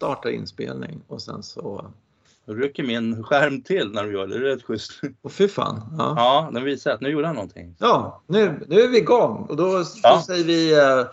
[0.00, 1.84] starta inspelning och sen så...
[2.46, 4.38] Då rycker min skärm till när du gör det.
[4.38, 4.90] Det är rätt schysst.
[5.22, 5.80] Och fy fan.
[5.98, 7.74] Ja, Ja, den visar att nu gjorde han någonting.
[7.78, 10.14] ja nu, nu är vi igång och då, Ja.
[10.14, 11.04] då säger vi eh,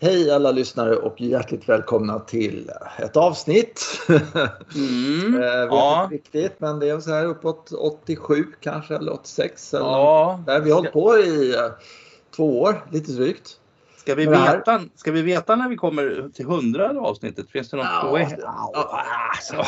[0.00, 3.82] hej alla lyssnare och hjärtligt välkomna till ett avsnitt.
[4.08, 5.34] Mm.
[5.42, 6.08] Eh, Ja.
[6.10, 9.74] riktigt, men det är så här uppåt 87 kanske eller 86.
[9.74, 10.40] Eller Ja.
[10.46, 11.60] där vi har hållit på i eh,
[12.36, 13.56] två år, lite drygt.
[14.04, 17.50] Ska vi, veta, ska vi veta när vi kommer till hundrade avsnittet?
[17.50, 18.34] Finns det något Ja, poäng?
[18.38, 18.70] ja.
[18.74, 19.02] Ja,
[19.42, 19.64] så.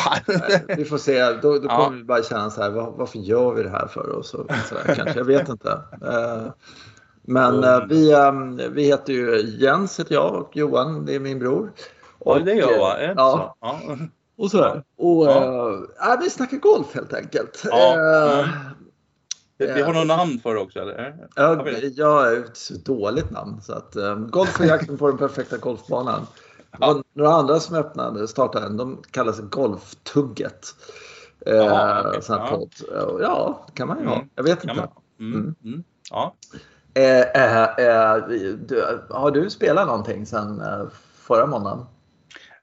[0.77, 1.85] Vi får se, då, då Ja.
[1.85, 4.09] kommer vi bara känna så här, varför gör vi det här för?
[4.09, 5.71] Och så, där, kanske, jag vet inte.
[6.03, 6.53] Eh,
[7.23, 8.33] Men eh, vi, eh,
[8.71, 11.73] vi heter ju Jens heter jag och Johan, det är min bror.
[12.25, 12.97] Ja, det gör eh, va?
[12.99, 13.67] Är Ja, så?
[13.67, 13.97] Ja.
[14.39, 14.83] och sådär.
[14.99, 15.73] Och Ja.
[16.13, 17.63] eh, vi snackar golf helt enkelt.
[17.71, 17.93] Ja.
[17.95, 18.49] Mm.
[19.59, 21.29] Vi vi har något namn för det också eller?
[21.37, 23.61] Ja, Har är ett dåligt namn.
[23.61, 26.27] Så att, um, golf och jakten på den perfekta golfbanan.
[26.79, 28.77] Var några andra som öppnade, startade en.
[28.77, 30.67] De kallar sig Golftugget.
[31.47, 32.23] Eh, okej.
[32.23, 32.57] sån här Ja.
[32.57, 32.75] podd.
[32.93, 34.15] Ja, Ja, kan man ju ha.
[34.15, 34.29] Mm.
[34.35, 34.77] Jag vet inte.
[34.77, 34.89] man?
[35.21, 35.55] Mm.
[35.65, 35.85] Mm.
[36.11, 36.35] Ja.
[36.95, 38.17] Eh, eh, eh,
[38.69, 41.87] du, har du spelat någonting sen eh, förra måndagen?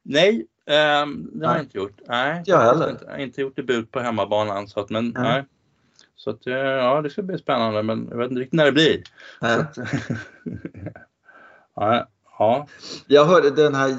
[0.03, 1.57] Nej, ehm, det har Nej.
[1.57, 1.99] jag inte gjort.
[2.07, 2.89] Nej, jag heller.
[2.89, 4.67] Inte, har inte gjort debut på hemmabanan.
[4.67, 5.45] Så att, men, Nej.
[6.23, 8.71] Så att, eh, ja, det ska bli spännande men jag vet inte riktigt när det
[8.71, 9.03] blir.
[9.39, 9.77] Att,
[11.75, 12.07] ja,
[12.39, 12.67] ja.
[13.07, 13.89] Jag hörde den här,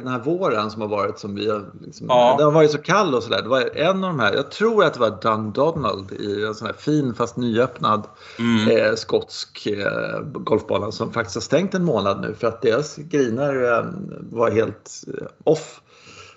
[0.00, 2.34] den här våren som har varit som vi har, liksom, Ja.
[2.38, 3.42] den har varit så kall och sådär.
[3.42, 6.66] Det var en av de här, jag tror att det var Dundonald i en sån
[6.66, 8.06] här fin fast nyöppnad
[8.38, 8.68] Mm.
[8.76, 13.72] eh, skotsk eh, golfbana som faktiskt har stängt en månad nu för att deras griner
[13.78, 13.84] eh,
[14.30, 15.80] var helt eh, off.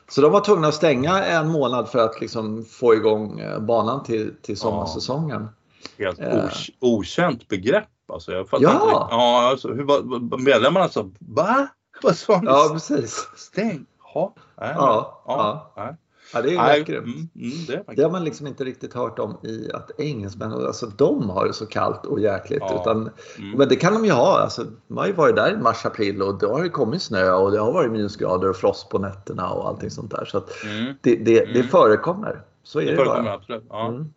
[0.09, 4.03] Så de var tvungna att stänga en månad för att liksom få igång eh, banan
[4.03, 5.49] till, till sommarsäsongen.
[5.97, 6.45] Helt Eh.
[6.45, 7.87] ok- okänt begrepp.
[8.13, 8.71] Alltså, jag fattar Ja.
[8.73, 8.85] inte
[9.15, 11.67] ja alltså, hur var medlemmarna sa va?
[12.03, 12.47] Vad sa ni?
[12.47, 13.27] Ja, precis.
[13.35, 13.85] Stäng?
[14.13, 14.33] Ja.
[14.59, 15.71] Nej, Ja, ja.
[15.77, 15.95] nej.
[16.33, 17.05] Ja, det är ju grymt.
[17.05, 17.27] mm,
[17.69, 21.45] mm, det har man liksom inte riktigt hört om i att engelsmän, alltså de har
[21.47, 22.59] det så kallt och jäkligt.
[22.61, 22.81] Ja.
[22.81, 23.57] Utan, Mm.
[23.57, 24.39] Men det kan de ju ha.
[24.39, 27.31] Alltså, de har ju varit där i mars, april och det har ju kommit snö
[27.31, 30.25] och det har varit minusgrader och frost på nätterna och allting sånt där.
[30.25, 30.93] Så Mm.
[31.01, 31.67] det, det, det Mm.
[31.67, 32.41] förekommer.
[32.63, 33.33] Så är Det det, bara.
[33.33, 33.63] absolut.
[33.69, 33.87] Ja.
[33.87, 34.07] Mm.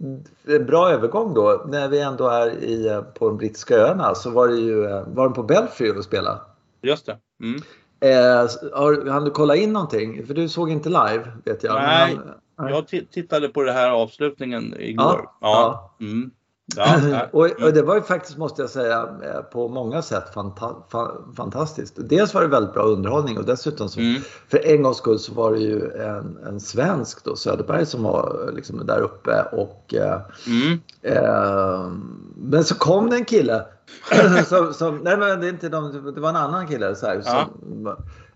[0.00, 0.66] Mm.
[0.66, 1.64] Bra övergång då.
[1.68, 5.24] När vi ändå är i, på de brittiska öarna så var det ju eh, var
[5.24, 6.40] de på Belfry och spela.
[6.82, 7.18] Just det.
[7.42, 7.60] Mm.
[8.02, 10.26] Eh, har, hann du kolla in någonting?
[10.26, 11.74] För du såg inte live vet jag.
[11.74, 12.18] Nej,
[12.58, 12.70] Nej.
[12.72, 15.20] Jag ti- tittade på det här avslutningen igår.
[15.40, 16.06] Ja, Ja.
[16.06, 16.30] Mm.
[16.76, 17.26] Ja, ja.
[17.32, 21.34] och, och det var ju faktiskt, måste jag säga, eh, på många sätt fanta fa-
[21.36, 21.94] fantastiskt.
[22.08, 24.20] Dels var det väldigt bra underhållning och dessutom så, Mm.
[24.48, 28.50] för en gångs skull så var det ju en, en svensk då, Söderberg, som var
[28.54, 30.80] liksom där uppe och eh, Mm.
[31.02, 31.90] eh,
[32.36, 33.64] men så kom det en kille
[34.46, 37.20] som, som, nej men det är inte de, det var en annan kille så här,
[37.20, 37.86] som,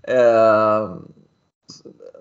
[0.03, 0.97] eh,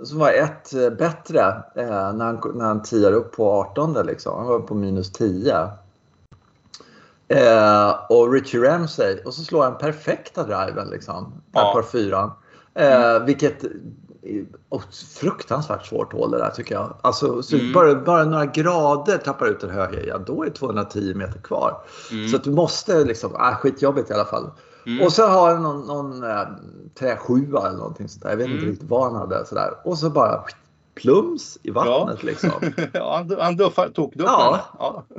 [0.04, 1.40] som var ett eh, bättre
[1.76, 4.38] eh, när, han, när han tiar upp på 18 liksom.
[4.38, 5.70] Han var på minus 10.
[7.28, 11.34] Eh, och Richie Ramsey och så slår han perfekta driven liksom.
[11.52, 11.74] Ja.
[11.76, 12.32] på fyran.
[12.74, 13.70] Eh, Vilket och
[15.20, 16.98] fruktansvärt svårt hål det där tycker jag.
[17.02, 17.74] Alltså, så Mm.
[17.74, 21.82] bara, bara några grader tappar ut en höger, ja då är det 210 meter kvar.
[22.12, 22.28] Mm.
[22.30, 24.52] Så att du måste liksom, äh, skitjobbigt i alla fall.
[24.86, 25.06] Mm.
[25.06, 26.42] Och så har han någon, någon äh,
[27.00, 28.30] träsjua eller någonting sånt där.
[28.30, 28.70] Jag vet inte Mm.
[28.72, 29.46] riktigt vad han hade.
[29.46, 29.74] Sådär.
[29.84, 30.44] Och så bara
[30.96, 32.52] plums i vattnet liksom.
[32.94, 34.32] ja, han, han duffar, tokduffar.
[34.32, 34.62] Ja.
[34.80, 35.06] ja.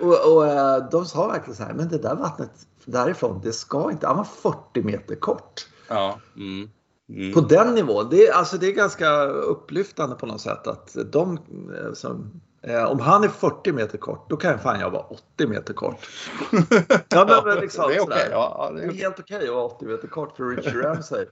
[0.00, 2.50] Och, och äh, de sa verkligen så här, men det där vattnet
[2.84, 5.66] därifrån, det ska inte, han var 40 meter kort.
[5.88, 6.18] ja.
[6.36, 6.70] Mm.
[7.08, 7.32] Mm.
[7.32, 11.38] På den nivån, det är, alltså, det är ganska upplyftande på något sätt att de
[11.78, 15.46] eh, som, eh, om han är 40 meter kort, då kan fan jag vara 80
[15.46, 16.08] meter kort.
[17.08, 18.28] Ja, men, liksom, det är okej.
[18.30, 19.00] Ja, ja, det är okej.
[19.00, 21.26] helt okej att vara 80 meter kort för Richie Ramsey.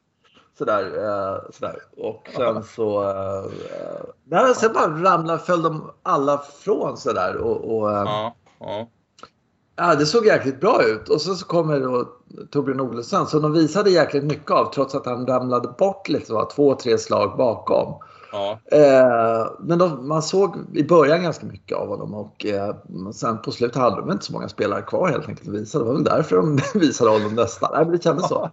[0.59, 1.83] Sådär, eh, sådär.
[1.97, 3.03] Och sen så...
[4.31, 7.37] Eh, sen bara ramlade, föll de alla från sådär.
[7.37, 8.89] Och, och, Ja, ja.
[9.83, 11.09] Ja, det såg jäkligt bra ut.
[11.09, 12.09] Och så, så kommer då
[12.51, 16.51] Torbjörn Olesen som de visade jäkligt mycket av trots att han ramlade bort lite, var
[16.51, 17.95] två, tre slag bakom.
[18.33, 18.59] ja.
[18.73, 22.77] Eh, men de, man såg i början ganska mycket av honom och eh,
[23.15, 25.79] sen på slutet hade de inte så många spelare kvar helt enkelt att visa.
[25.79, 27.71] Det var väl därför de visade honom nästan.
[27.75, 28.51] Nej, men det kändes så.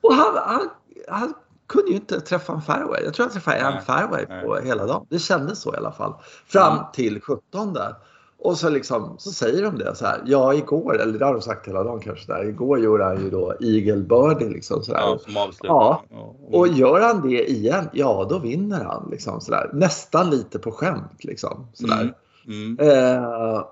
[0.00, 0.68] Och han, han,
[1.08, 1.34] han
[1.66, 3.04] kunde ju inte träffa en fairway.
[3.04, 4.44] Jag tror han träffade en Nej, fairway nej.
[4.44, 5.06] på hela dagen.
[5.10, 6.14] Det kändes så i alla fall.
[6.46, 7.72] Fram till 17
[8.44, 10.22] Och så, liksom, så säger de det så här.
[10.26, 12.32] Ja, igår, eller det har de sagt hela dagen kanske.
[12.32, 12.44] Där.
[12.48, 15.00] Igår gjorde han ju då Birdie liksom sådär.
[15.00, 15.68] ja som avslut.
[15.68, 16.04] Ja.
[16.52, 19.08] Och gör han det igen, ja då vinner han.
[19.10, 19.70] Liksom, sådär.
[19.72, 21.24] Nästan lite på skämt.
[21.24, 22.14] Liksom, sådär.
[22.46, 22.78] Mm.
[22.80, 23.64] Eh,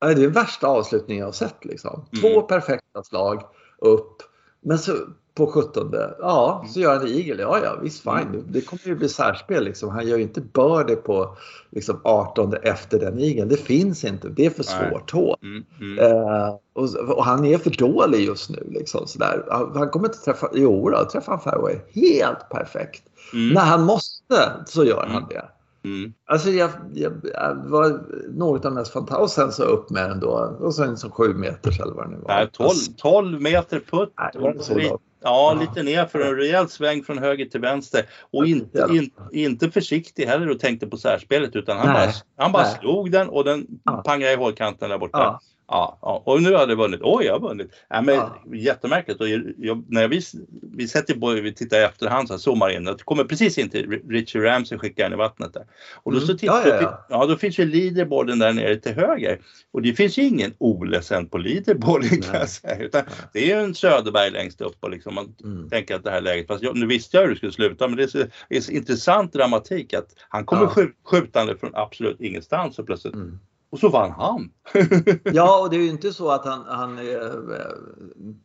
[0.00, 1.64] det är den värsta avslutningen jag har sett.
[1.64, 2.04] Liksom.
[2.12, 2.22] Mm.
[2.22, 3.42] Två perfekta slag
[3.78, 4.22] upp.
[4.60, 4.92] Men så
[5.36, 7.42] på 17, ja, så gör han Eagle.
[7.42, 8.44] Ja, ja, visst fine.
[8.48, 9.90] Det kommer ju bli särspel liksom.
[9.90, 11.36] Han gör ju inte birdie på
[11.70, 13.44] liksom 18 efter den Eagle.
[13.44, 14.28] Det finns inte.
[14.28, 15.36] Det är för svårt hål.
[15.42, 15.98] Mm, mm.
[15.98, 19.44] eh, och, och, han är för dålig just nu liksom sådär.
[19.74, 23.02] Han kommer inte träffa, jo då, träffar han fairway helt perfekt.
[23.32, 23.54] Mm.
[23.54, 25.28] När han måste så gör han mm.
[25.28, 25.44] det.
[25.88, 26.12] Mm.
[26.26, 29.22] Alltså jag, jag, jag, var något av det mest fantastiska.
[29.22, 30.56] Och sen så upp med den då.
[30.60, 32.34] Och sen så sju meter eller vad det nu var.
[32.34, 34.12] Nej, 12, 12 meter putt.
[34.18, 38.04] Nej, det var så Ja, lite ner för en rejäl sväng från höger till vänster.
[38.32, 42.06] Och inte, in, inte försiktig heller och tänkte på särspelet utan han Nej.
[42.06, 44.02] bara, han bara slog den och den ja.
[44.06, 45.18] pangade i hålkanten där borta.
[45.18, 45.40] Ja.
[45.68, 47.00] Ja, ja, och nu hade jag vunnit.
[47.02, 47.70] Oj, jag har vunnit.
[47.88, 48.42] Ja, men, ja.
[48.54, 49.20] Jättemärkligt.
[49.20, 50.20] Och jag, när vi,
[50.62, 52.84] vi sätter på, vi tittar i efterhand, så här, zoomar in.
[52.84, 55.66] Det kommer precis in till Richie Ramsey skickar den i vattnet där.
[55.94, 56.26] Och då, mm.
[56.26, 57.26] så tittar, ja, ja, ja.
[57.26, 59.40] då finns ju leaderboarden där nere till höger.
[59.72, 62.78] Och det finns ju ingen Ole sen på leaderboarden kan jag säga.
[62.78, 63.02] Utan
[63.32, 65.68] det är ju en Söderberg längst upp och liksom man mm.
[65.68, 67.96] tänker att det här läget, fast jag, nu visste jag hur det skulle sluta, men
[67.96, 68.18] det är så,
[68.48, 70.86] det är så intressant dramatik att han kommer ja.
[71.04, 73.38] skjutande från absolut ingenstans och plötsligt mm
[73.76, 74.50] och så vann han.
[75.24, 77.66] ja, och det är ju inte så att han, han är eh,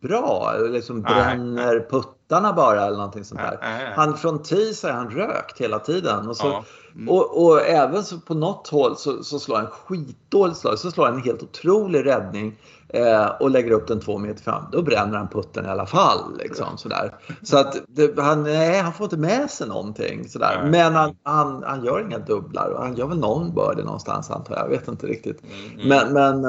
[0.02, 1.88] bra, liksom bränner nej.
[1.90, 3.94] puttarna bara eller någonting sånt där.
[3.96, 6.28] Han från tee är han rökt hela tiden.
[6.28, 6.64] Och, så, ja.
[6.96, 7.10] mm.
[7.10, 11.06] och, och, även så på något håll så, så slår han skitdåligt slag, så slår
[11.06, 12.58] han en helt otrolig räddning
[12.94, 16.38] eh, och lägger upp den två meter fram, då bränner han putten i alla fall.
[16.38, 17.16] Liksom, sådär.
[17.44, 20.30] Så att det, han, nej, han får inte med sig någonting.
[20.30, 20.68] Sådär.
[20.72, 24.56] Men han, han, han gör inga dubblar och han gör väl någon birdie någonstans antar
[24.56, 24.64] jag.
[24.64, 25.44] Jag vet inte riktigt.
[25.44, 25.88] Mm.
[25.88, 26.44] Men, men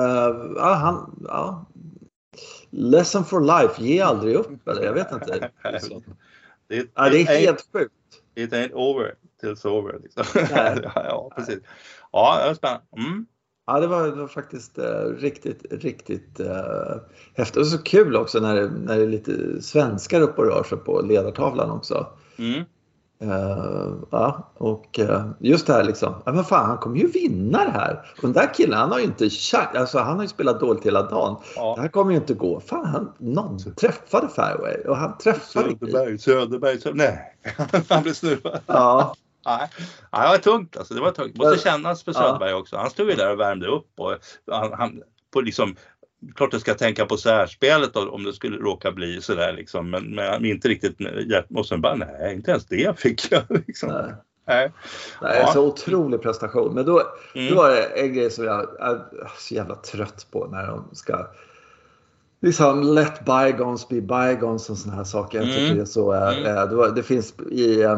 [0.56, 1.67] ja, han, ja.
[2.71, 5.27] Lesson for life, ge aldrig upp eller jag vet inte.
[6.69, 7.93] det, ja, det är helt sjukt.
[8.35, 9.99] It ain't over till it's over.
[10.03, 10.25] Liksom.
[10.95, 11.59] ja, precis.
[12.12, 12.85] Ja, det var spännande.
[12.97, 13.27] Mm.
[13.73, 14.85] Ja, det var, det var faktiskt uh,
[15.19, 16.97] riktigt, riktigt uh,
[17.35, 17.57] häftigt.
[17.57, 20.79] Och så kul också när det, när det är lite svenskar uppe och rör sig
[20.79, 22.07] på ledartavlan också.
[22.39, 22.63] Mm.
[23.23, 27.65] Uh, ja, och uh, just det här liksom, ja, men fan han kommer ju vinna
[27.65, 28.15] det här.
[28.17, 30.87] Och den där killen han har ju inte chans, alltså han har ju spelat dåligt
[30.87, 31.37] hela dagen.
[31.57, 31.75] Ja.
[31.77, 32.61] Det här kommer ju inte gå.
[32.61, 37.37] Fan han, någon träffade fairway och han träffade Söderberg, Söderberg, Söderberg, nej.
[37.89, 38.61] han blev snurrad.
[38.67, 39.15] Ja.
[39.44, 39.69] Nej,
[40.11, 40.94] det var tungt alltså.
[40.94, 41.37] Det var tungt.
[41.37, 42.56] Måste kännas för Söderberg ja.
[42.56, 42.77] också.
[42.77, 45.03] Han stod ju där och värmde upp och han, han
[45.33, 45.77] på liksom
[46.35, 49.91] Klart jag ska tänka på särspelet om det skulle råka bli sådär liksom.
[49.91, 50.99] Men, men inte riktigt.
[51.55, 53.43] Och sen bara nej, inte ens det fick jag.
[53.67, 53.89] Liksom.
[53.89, 54.15] Nej.
[54.47, 54.73] Nej.
[55.23, 55.53] Nej, ja.
[55.53, 56.75] Så otrolig prestation.
[56.75, 57.03] Men då,
[57.35, 57.49] mm.
[57.49, 59.00] då var det en grej som jag är
[59.38, 61.27] så jävla trött på när de ska
[62.43, 65.39] liksom let bygons be bygons och sådana här saker.
[65.39, 65.77] Jag tycker mm.
[65.77, 66.12] det är så.
[66.12, 66.56] Mm.
[66.56, 67.97] Äh, det, finns i, äh,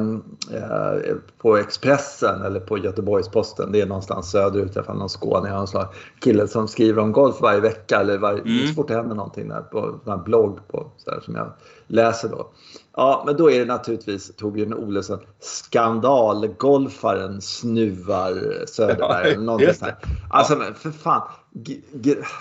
[1.38, 5.66] på Expressen eller på Göteborgs-Posten, det är någonstans söderut, i alla fall någon Skåne, någon
[5.66, 5.84] sån
[6.20, 8.68] kille som skriver om golf varje vecka eller varje, mm.
[8.68, 11.52] så fort det händer någonting där på en blogg på, så där, som jag
[11.86, 12.50] läser då.
[12.96, 19.32] Ja, men då är det naturligtvis Torbjörn Olesen, skandalgolfaren snuvar Söderberg.
[19.32, 19.92] Ja, någonting sånt
[20.30, 21.22] Alltså men för fan.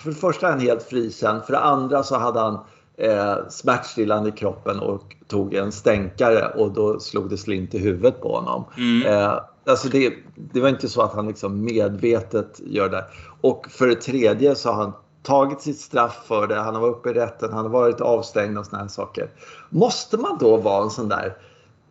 [0.01, 1.43] För det första är han helt frikänd.
[1.43, 2.59] För det andra så hade han
[2.97, 8.21] eh, smärtstillande i kroppen och tog en stänkare och då slog det slint i huvudet
[8.21, 8.65] på honom.
[8.77, 9.07] Mm.
[9.07, 13.05] Eh, alltså det, det var inte så att han liksom medvetet gör det.
[13.41, 14.93] Och för det tredje så har han
[15.23, 18.57] tagit sitt straff för det, han har varit uppe i rätten, han har varit avstängd
[18.57, 19.29] och såna här saker.
[19.69, 21.37] Måste man då vara en sån där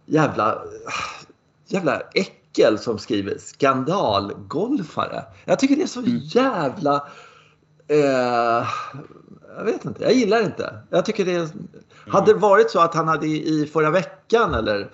[0.07, 0.63] jävla,
[1.67, 2.03] jävla
[2.53, 5.25] äckel som skriver skandalgolfare?
[5.45, 6.19] Jag tycker det är så mm.
[6.25, 7.09] jävla...
[7.89, 8.67] Eh,
[9.57, 10.75] jag vet inte, jag gillar inte.
[10.91, 11.49] Jag tycker det är,
[12.07, 14.91] Hade det varit så att han hade i förra veckan eller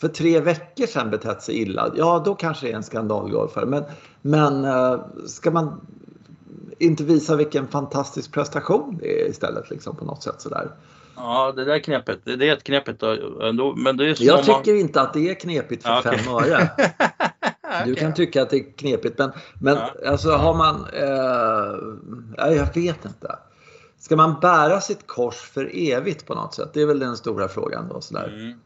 [0.00, 3.66] för tre veckor sedan betett sig illa, ja då kanske det är en skandalgolfare.
[3.66, 3.84] Men,
[4.22, 5.80] men eh, ska man
[6.84, 10.70] inte visa vilken fantastisk prestation det är istället liksom på något sätt sådär.
[11.16, 13.02] Ja, det där knepet, det är ett knepet
[13.42, 14.80] ändå, men det är Jag tycker man...
[14.80, 16.18] inte att det är knepigt för okay.
[16.18, 16.70] fem öre.
[17.84, 20.10] Du kan tycka att det är knepigt men, men ja.
[20.10, 23.38] alltså har man, eh, jag vet inte.
[23.98, 26.70] Ska man bära sitt kors för evigt på något sätt?
[26.74, 28.00] Det är väl den stora frågan då.
[28.00, 28.28] Sådär.
[28.28, 28.58] Mm.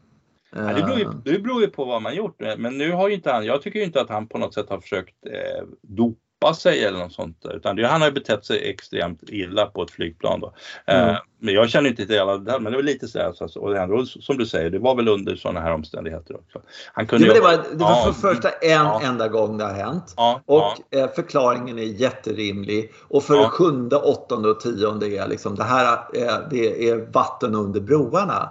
[0.51, 2.41] Ja, det, beror ju, det beror ju på vad man gjort.
[2.57, 4.79] Men nu har ju inte han, jag tycker inte att han på något sätt har
[4.79, 7.45] försökt eh, dopa doppa sig eller något sånt.
[7.53, 10.39] Utan det, han har betett sig extremt illa på ett flygplan.
[10.39, 10.53] Då.
[10.85, 11.09] Mm.
[11.09, 13.61] Uh, men jag känner inte till det här, men det var lite så här, så,
[13.61, 16.61] och ändå, som du säger, det var väl under sådana här omständigheter också.
[16.93, 19.01] Han kunde Nej, det var, det var för ja, första en ja.
[19.03, 20.13] enda gång det har hänt.
[20.17, 20.95] Ja, och.
[20.97, 22.91] Eh, förklaringen är jätterimlig.
[23.07, 27.55] Och för det sjunde, åttonde och tionde är liksom det här är, det är vatten
[27.55, 28.49] under broarna.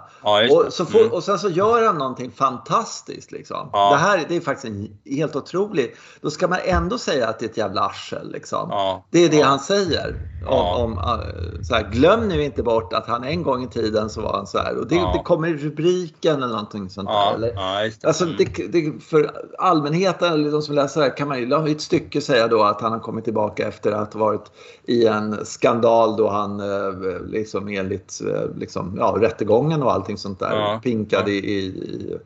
[0.51, 1.11] och, så får, mm.
[1.11, 3.31] och sen så gör han någonting fantastiskt.
[3.31, 3.69] Liksom.
[3.71, 5.97] Det här det är faktiskt en, helt otroligt.
[6.21, 8.31] Då ska man ändå säga att det är ett jävla arsel.
[8.31, 8.67] Liksom.
[8.69, 9.47] Ja, det är det ja.
[9.47, 10.15] han säger.
[10.47, 14.09] Om, om uh, så här, glöm nu inte bort att han en gång i tiden
[14.09, 14.77] så var han så här.
[14.77, 17.33] Och det, det kommer i rubriken eller någonting sånt där.
[17.35, 17.53] Eller?
[17.53, 18.07] Det.
[18.07, 21.81] Alltså, det, det, för allmänheten eller de som läser det kan man ju i ett
[21.81, 24.51] stycke säga då att han har kommit tillbaka efter att ha varit
[24.83, 30.39] i en skandal då han uh, liksom enligt uh, liksom, ja, rättegången och allting sånt
[30.39, 32.17] där pinkade i, i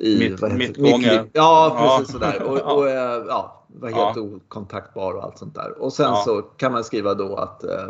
[0.00, 2.18] i Mitt, vad heter, Ja, precis ja.
[2.20, 2.42] sådär.
[2.42, 4.22] Och, och eh, ja, var helt ja.
[4.22, 5.82] okontaktbar och allt sånt där.
[5.82, 6.22] Och sen ja.
[6.24, 7.86] så kan man skriva då att eh,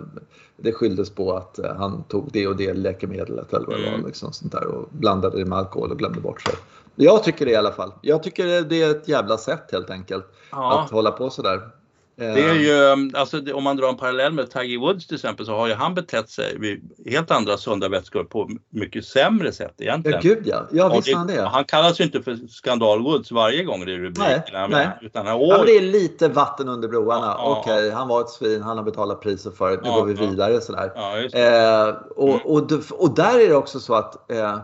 [0.56, 4.00] det skylldes på att eh, han tog det och det läkemedlet eller vad det mm.
[4.00, 4.08] var.
[4.08, 6.54] Liksom, sånt där, och blandade det med alkohol och glömde bort sig.
[6.94, 7.92] Jag tycker det i alla fall.
[8.00, 10.24] Jag tycker det är ett jävla sätt helt enkelt.
[10.50, 11.60] Att hålla på sådär.
[12.20, 15.52] Det är ju, alltså, om man drar en parallell med Tiger Woods till exempel så
[15.52, 20.20] har ju han betett sig vid helt andra sunda vätskor på mycket sämre sätt egentligen.
[20.22, 20.66] Ja, gud ja.
[20.70, 21.42] Ja, visst det, han det.
[21.42, 24.66] Han kallas ju inte för skandal Woods varje gång det är rubrikerna.
[24.66, 24.88] Nej, nej.
[25.02, 27.34] Utan ja, det är lite vatten under broarna.
[27.38, 29.82] Ja, Okej, okay, han var ett svin, han har betalat priset för det.
[29.82, 30.92] Nu går vi vidare sådär.
[31.32, 32.40] Eh, och, mm.
[32.44, 34.58] och, och, där är det också så att Eh,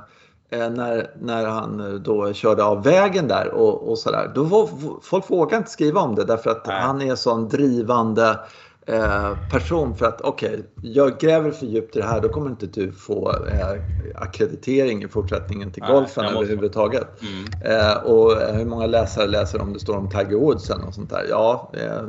[0.50, 4.33] när, när han eh, då körde av vägen där och, och sådär.
[4.35, 4.69] Då var,
[5.03, 6.81] folk vågade inte skriva om det därför att Nej.
[6.81, 8.38] han är sån drivande
[8.87, 12.50] eh, person för att okej, okay, jag gräver för djupt i det här då kommer
[12.50, 13.81] inte du få eh,
[14.15, 17.09] akkreditering i fortsättningen till golfen Nej, överhuvudtaget.
[17.23, 17.53] Mm.
[17.61, 21.26] Eh, och hur många läsare läser om det står om Tiger Woods och sånt där?
[21.31, 22.03] Ja, eh,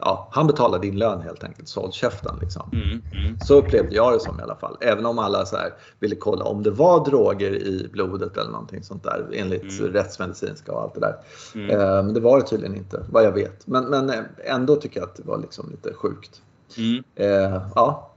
[0.00, 2.38] ja, han betalar din lön helt enkelt, så håll käften.
[2.40, 2.70] Liksom.
[2.72, 3.40] Mm, mm.
[3.40, 4.76] Så upplevde jag det som i alla fall.
[4.80, 8.82] Även om alla så här ville kolla om det var droger i blodet eller någonting
[8.82, 9.92] sånt där enligt mm.
[9.92, 11.16] rättsmedicinska och allt det där.
[11.54, 11.70] Mm.
[11.70, 13.66] Eh, men det var det tydligen inte, vad jag vet.
[13.66, 16.42] Men, men eh, ändå tycker jag att det var liksom lite sjukt.
[16.76, 17.04] Mm.
[17.14, 18.10] Eh, ja.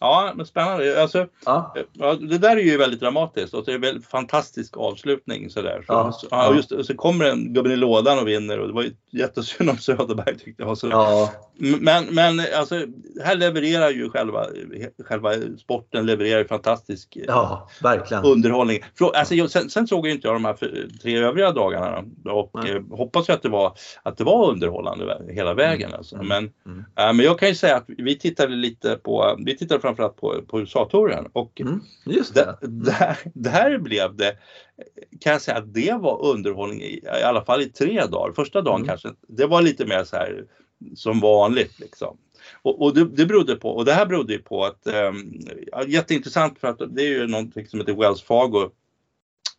[0.00, 0.10] Mm.
[0.10, 1.02] Ja, men spännande.
[1.02, 1.74] Alltså, ja.
[2.20, 5.84] det där är ju väldigt dramatiskt och det är en väldigt fantastisk avslutning sådär.
[5.86, 6.12] Så, ja.
[6.12, 8.92] Så, ja, just, så kommer en gubben i lådan och vinner och det var ju
[9.10, 10.78] jättesynd om Söderberg tyckte jag.
[10.78, 11.30] Så, ja.
[11.80, 12.74] Men, men alltså,
[13.24, 14.46] här levererar ju själva,
[15.04, 18.24] själva sporten levererar fantastisk ja, verkligen.
[18.24, 18.80] underhållning.
[19.14, 20.56] Alltså, jag, sen, sen såg jag inte jag de här
[21.02, 25.88] tre övriga dagarna och eh, hoppas att det, var, att det var underhållande hela vägen.
[25.88, 25.98] Mm.
[25.98, 26.16] Alltså.
[26.16, 26.84] Men, mm.
[26.96, 30.42] Äh, men jag kan ju säga att vi tittade lite på, vi tittade framförallt på,
[30.48, 32.58] på USA-touren och mm, just det.
[32.60, 34.36] Där, där blev det,
[35.20, 38.32] kan jag säga att det var underhållning i, i alla fall i tre dagar.
[38.32, 38.88] Första dagen mm.
[38.88, 40.44] kanske, det var lite mer så här
[40.94, 42.16] som vanligt liksom.
[42.62, 45.40] Och, och det, det berodde på, och det här berodde på att, um,
[45.86, 48.70] jätteintressant för att det är ju någonting som heter Wells Fargo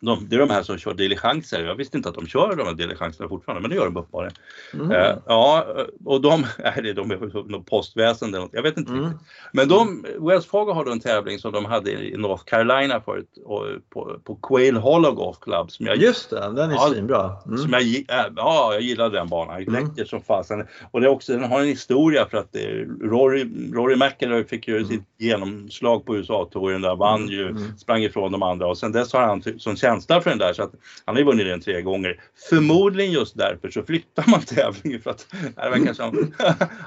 [0.02, 1.64] de, det är de här som kör diligenser.
[1.64, 4.34] Jag visste inte att de kör de här diligenserna fortfarande, men det gör de uppenbarligen.
[4.74, 4.90] Mm.
[4.90, 5.66] Eh, ja,
[6.04, 9.04] och de, är det de är postväsende eller något, jag vet inte mm.
[9.04, 9.20] riktigt.
[9.52, 13.38] Men de, Wells Fargo har då en tävling som de hade i North Carolina förut,
[13.44, 15.70] och, på, på Quail Hollow Golf Club.
[15.70, 17.36] Som jag, Just det, den är ja, svinbra.
[17.46, 17.58] Mm.
[17.58, 19.62] Som jag, äh, ja, jag gillar den banan.
[19.62, 19.74] Mm.
[19.74, 20.66] Läcker som fasen.
[20.90, 24.68] Och det är också, den har en historia för att det, Rory, Rory McIlroy fick
[24.68, 24.88] ju mm.
[24.88, 27.78] sitt genomslag på USA-touren där, vann ju, mm.
[27.78, 30.62] sprang ifrån de andra och sen dess har han som känsla för den där så
[30.62, 30.72] att
[31.04, 32.20] han har ju vunnit den tre gånger.
[32.50, 36.14] Förmodligen just därför så flyttar man tävlingen för att det verkar som,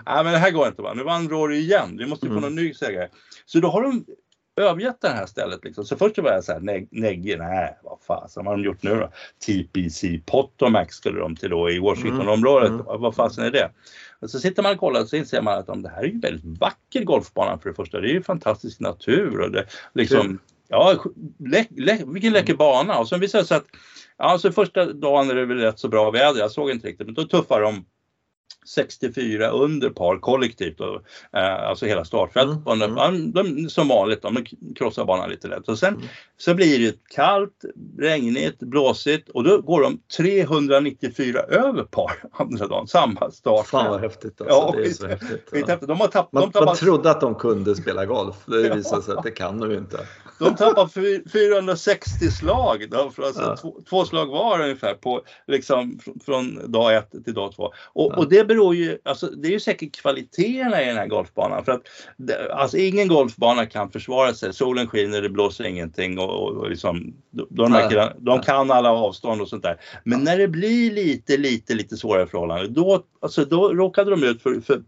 [0.06, 2.44] nej men det här går inte va, nu vann Rory igen, vi måste få mm.
[2.44, 3.10] någon ny seger.
[3.46, 4.06] Så då har de
[4.62, 5.86] övergett det här stället liksom.
[5.86, 8.96] Så först var jag så här, neg Negge, nej vad fasen har de gjort nu
[8.96, 9.12] då?
[9.46, 12.88] TPC Potomac skulle de till då i Washingtonområdet, mm.
[12.88, 13.02] mm.
[13.02, 13.72] vad fasen är det?
[14.20, 16.20] Och så sitter man och kollar och så inser man att det här är ju
[16.20, 18.00] väldigt vacker golfbana för det första.
[18.00, 21.04] Det är ju fantastisk natur och det liksom Ja,
[21.40, 23.00] lä, lä, vilken läcker bana.
[23.00, 23.68] Och sen visade det sig att
[24.18, 26.40] alltså första dagen är det väl rätt så bra väder.
[26.40, 27.86] Jag såg inte riktigt, men då tuffar de
[28.66, 31.02] 64 under par kollektivt, och,
[31.40, 32.68] eh, alltså hela startfältet.
[32.68, 33.32] Mm, mm.
[33.32, 34.46] De, som vanligt, de
[34.76, 35.68] krossar banan lite lätt.
[35.68, 36.08] Och sen mm.
[36.38, 37.66] så blir det kallt,
[38.00, 43.68] regnigt, blåsigt och då går de 394 över par andra dagen, samma start.
[43.68, 44.56] Fan vad häftigt alltså.
[44.56, 45.66] Ja, det är så häftigt.
[45.68, 45.78] Ja.
[45.82, 46.66] De har tapp, man, de tappar...
[46.66, 50.00] man trodde att de kunde spela golf, det visade sig att det kan de inte.
[50.40, 50.88] De tappar
[51.30, 53.58] 460 slag, då, alltså ja.
[53.58, 57.64] två, två, slag var ungefär på, liksom, från dag ett till dag två.
[57.94, 58.18] Och, ja.
[58.18, 61.66] och det beror ju, alltså, det är ju säkert kvaliteterna i den här golfbanan.
[61.66, 61.82] För att,
[62.52, 64.54] alltså, ingen golfbana kan försvara sig.
[64.54, 69.42] Solen skiner, det blåser ingenting och, och, och liksom, de, de, de, kan alla avstånd
[69.42, 69.78] och sånt där.
[70.04, 74.42] Men när det blir lite, lite, lite svårare förhållanden, då, alltså, då råkade de ut
[74.42, 74.82] för, för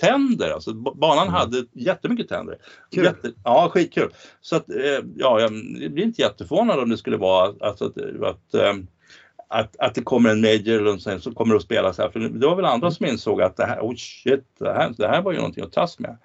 [0.00, 0.50] tänder.
[0.50, 1.34] Alltså, banan mm.
[1.34, 2.58] hade jättemycket tänder.
[2.94, 3.04] Kul.
[3.04, 4.10] Jätte, ja, skitkul.
[4.40, 5.52] Så att, eh, ja, jag
[5.92, 8.74] blir inte jätteförvånad om det skulle vara alltså, att, att, att eh,
[9.50, 12.10] att, att det kommer en major eller sen så kommer det att spelas här.
[12.10, 15.08] För det var väl andra som insåg att det här, oh shit, det här, det
[15.08, 16.16] här var ju någonting att tas med.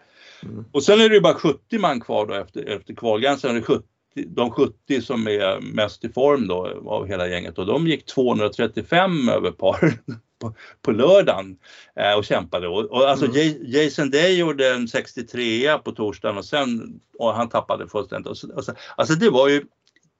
[0.43, 0.65] Mm.
[0.71, 3.63] Och sen är det ju bara 70 man kvar då efter, efter kvalgränsen.
[3.63, 3.83] 70,
[4.27, 9.29] de 70 som är mest i form då av hela gänget och de gick 235
[9.29, 9.93] över par
[10.45, 11.57] på, på lördagen
[11.95, 12.67] eh, och kämpade.
[12.67, 13.55] Och, och alltså mm.
[13.65, 18.27] Jason Day gjorde en 63 på torsdagen och sen och han tappade fullständigt.
[18.27, 19.65] Och och så, alltså det var ju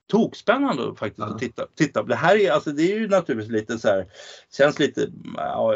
[0.07, 1.25] tokspännande faktiskt ja.
[1.25, 2.03] att titta, titta.
[2.03, 4.05] Det här är, alltså, det är ju naturligtvis lite så här,
[4.57, 5.75] känns lite, ja,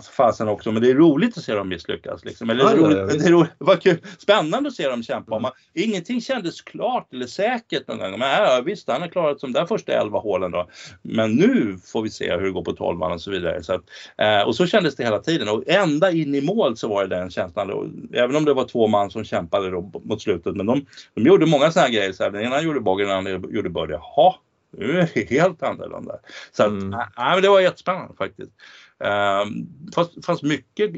[0.00, 2.24] fasen också, men det är roligt att se dem misslyckas.
[2.24, 2.50] Liksom.
[2.50, 5.34] Eller, ja, roligt, ja, det, är roligt, var kul, spännande att se dem kämpa.
[5.34, 5.42] Mm.
[5.42, 8.18] Man, ingenting kändes klart eller säkert någon gång.
[8.18, 10.68] Men ja, visst, han har klarat de där första elva hålen då.
[11.02, 13.62] Men nu får vi se hur det går på tolvan och så vidare.
[13.62, 13.82] Så att,
[14.18, 17.16] eh, och så kändes det hela tiden och ända in i mål så var det
[17.16, 17.68] den känslan.
[17.68, 20.56] Då, även om det var två man som kämpade då mot slutet.
[20.56, 22.12] Men de, de gjorde många sådana grejer.
[22.12, 23.94] Så här, den ena gjorde bogey, den andra gjorde birdie.
[23.94, 24.34] Jaha,
[24.78, 26.14] nu är det helt annorlunda.
[26.52, 26.92] Så att, mm.
[26.92, 28.52] äh, det var jättespännande faktiskt.
[28.98, 30.90] Um, fast, fanns mycket,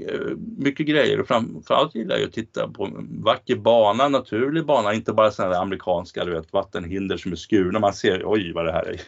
[0.58, 5.30] mycket grejer och framförallt gillar jag att titta på vacker bana, naturlig bana, inte bara
[5.30, 7.78] sådana amerikanska du vet, vattenhinder som är skurna.
[7.78, 9.00] Man ser, oj vad det här är.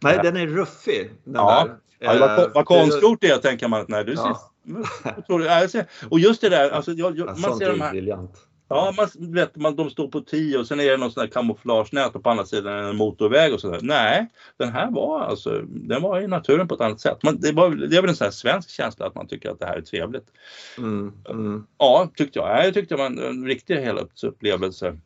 [0.00, 1.10] Nej, den är ruffig.
[1.24, 1.68] Den ja,
[1.98, 3.84] ja vad, vad eh, konstgjort det är tänker man.
[3.88, 5.68] Nej, du ja.
[5.68, 8.49] ser, och just det där, alltså, jag, jag, man ser de här, briljant.
[8.72, 11.28] Ja, man vet man, de står på 10 och sen är det någon sån här
[11.28, 13.78] kamouflagenät och på andra sidan en motorväg och sådär.
[13.82, 17.22] Nej, den här var alltså, den var i naturen på ett annat sätt.
[17.22, 19.60] Man, det, var, det är väl en sån här svensk känsla att man tycker att
[19.60, 20.26] det här är trevligt.
[20.78, 21.66] Mm, mm.
[21.78, 22.66] Ja, tyckte jag.
[22.66, 24.98] Jag tyckte det var en, en riktig helhetsupplevelse.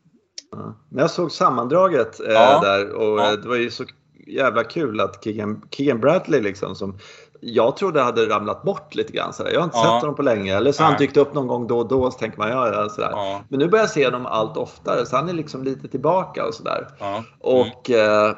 [0.51, 0.75] Ja.
[0.89, 2.59] Jag såg sammandraget eh, ja.
[2.61, 3.35] där och ja.
[3.35, 3.83] det var ju så
[4.27, 6.97] jävla kul att Keegan, Keegan Bradley liksom som
[7.41, 9.33] jag trodde hade ramlat bort lite grann.
[9.33, 9.51] Sådär.
[9.51, 9.83] Jag har inte ja.
[9.83, 10.55] sett honom på länge.
[10.55, 12.11] Eller så har han dykt upp någon gång då och då.
[12.11, 13.09] Så tänker man, ja, sådär.
[13.11, 13.41] Ja.
[13.49, 15.05] Men nu börjar jag se honom allt oftare.
[15.05, 16.87] Så han är liksom lite tillbaka och sådär.
[16.99, 17.07] Ja.
[17.07, 17.23] Mm.
[17.39, 18.29] Och eh,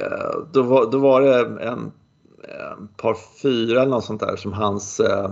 [0.00, 1.92] eh, då, var, då var det en, en
[2.96, 5.30] par fyra eller något sånt där som hans eh,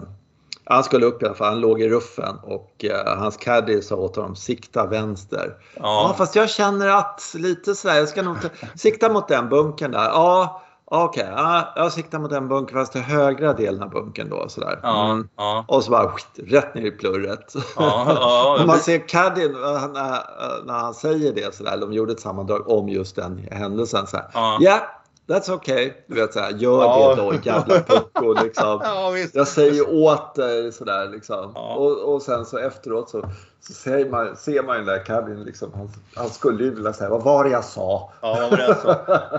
[0.68, 3.96] han skulle upp i alla fall, han låg i ruffen och uh, hans caddy sa
[3.96, 5.54] åt honom sikta vänster.
[5.74, 5.82] Ja.
[5.82, 8.36] ja fast jag känner att lite sådär, jag ska nog
[8.74, 10.04] sikta mot den bunken där.
[10.04, 14.28] Ja, Okej, okay, ja, jag siktar mot den bunken fast till högra delen av bunken
[14.30, 14.48] då.
[14.48, 14.80] Sådär.
[14.82, 15.28] Ja, mm.
[15.36, 15.64] ja.
[15.68, 17.54] Och så bara skit, rätt ner i plurret.
[17.76, 22.88] Ja, man ser Caddy när, när han säger det sådär, de gjorde ett sammandrag om
[22.88, 24.06] just den händelsen.
[24.06, 24.80] Så ja, yeah,
[25.28, 25.92] That's okay.
[26.06, 28.80] Du vet såhär, gör det då jävla pucko liksom.
[28.84, 31.56] Ja, jag säger åt dig sådär liksom.
[31.56, 33.30] Och, och sen så efteråt så,
[33.66, 35.72] så ser, man, ser man ju den där Kevin liksom.
[35.74, 38.12] Han, han skulle ju vilja säga, vad var det jag sa?
[38.22, 38.96] Ja, vad var det jag sa?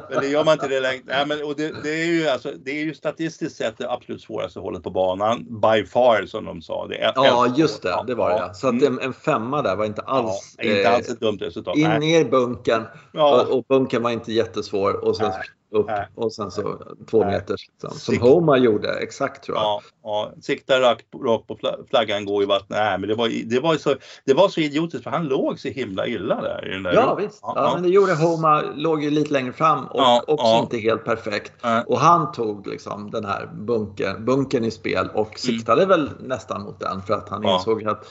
[0.09, 1.03] Men det gör man inte det längre.
[1.05, 4.21] Nej, men, och det, det, är ju, alltså, det är ju statistiskt sett det absolut
[4.21, 5.61] svåraste hållet på banan.
[5.61, 6.87] By far som de sa.
[6.87, 8.03] Det är ja, just det.
[8.07, 8.53] Det var det ja.
[8.53, 11.77] Så att en, en femma där var inte alls, ja, inte alls ett dumt resultat.
[11.77, 12.83] In ner bunken.
[13.11, 13.41] Ja.
[13.41, 15.05] Och, och bunken var inte jättesvår.
[15.05, 16.07] Och sen Nej upp Nej.
[16.15, 17.67] och sen så två meters.
[17.67, 17.99] Liksom.
[17.99, 19.81] Som Homa gjorde, exakt tror jag.
[20.07, 20.41] Ja, ja.
[20.41, 21.57] sikta rakt, rakt på
[21.89, 22.79] flaggan, gå i vattnet.
[22.79, 25.67] Nej, men det var, det, var så, det var så idiotiskt för han låg så
[25.67, 26.67] himla illa där.
[26.67, 27.39] I den där ja, visst.
[27.41, 30.77] Ja, ja, men det gjorde Homa, låg ju lite längre fram och ja, också inte
[30.77, 31.53] helt perfekt.
[31.87, 35.37] Och han tog liksom den här bunkern, bunkern i spel och mm.
[35.37, 35.89] siktade mm.
[35.89, 38.07] väl nästan mot den för att han insåg att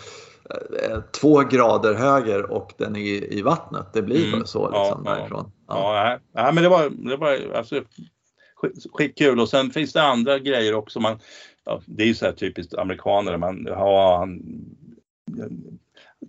[0.82, 3.92] Eh, två grader höger och den är i vattnet.
[3.92, 4.46] Det blir mm.
[4.46, 5.52] så liksom ja, därifrån.
[5.68, 6.08] Ja.
[6.08, 7.82] ja, ja, men det var, det var alltså,
[8.92, 11.00] skitkul och sen finns det andra grejer också.
[11.00, 11.18] Man,
[11.66, 13.36] ja, det är ju så här typiskt amerikaner.
[13.36, 14.42] Man, ja, han,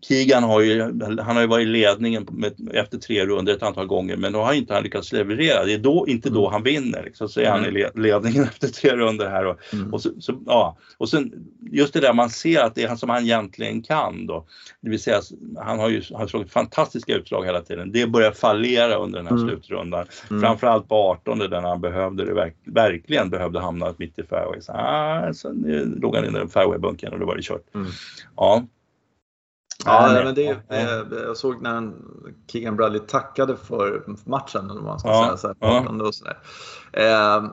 [0.01, 3.87] Keegan har ju, han har ju varit i ledningen med, efter tre runder ett antal
[3.87, 5.65] gånger men då har inte han lyckats leverera.
[5.65, 6.51] Det är då, inte då mm.
[6.51, 7.03] han vinner.
[7.03, 7.29] Liksom.
[7.29, 9.45] Så är han i ledningen efter tre runder här.
[9.45, 9.93] Och, mm.
[9.93, 10.77] och, så, så, ja.
[10.97, 11.33] och sen
[11.71, 14.45] just det där man ser att det är han som han egentligen kan då.
[14.81, 15.21] Det vill säga
[15.57, 17.91] han har ju han slagit fantastiska utslag hela tiden.
[17.91, 19.47] Det börjar fallera under den här mm.
[19.47, 20.05] slutrundan.
[20.29, 20.41] Mm.
[20.41, 24.61] Framförallt på 18 där han behövde det verk, verkligen behövde hamna mitt i fairway.
[24.61, 25.51] Så, ah, så
[26.01, 27.75] låg han i den fairwaybunken och då var det kört.
[27.75, 27.87] Mm.
[28.35, 28.63] Ja.
[29.87, 31.95] Ja, nej, men det, eh, jag såg när han,
[32.47, 34.69] Keegan Bradley tackade för matchen.
[34.69, 36.07] Eller man ska ja, säga, så här, ja.
[36.07, 36.25] och så
[36.91, 37.43] eh,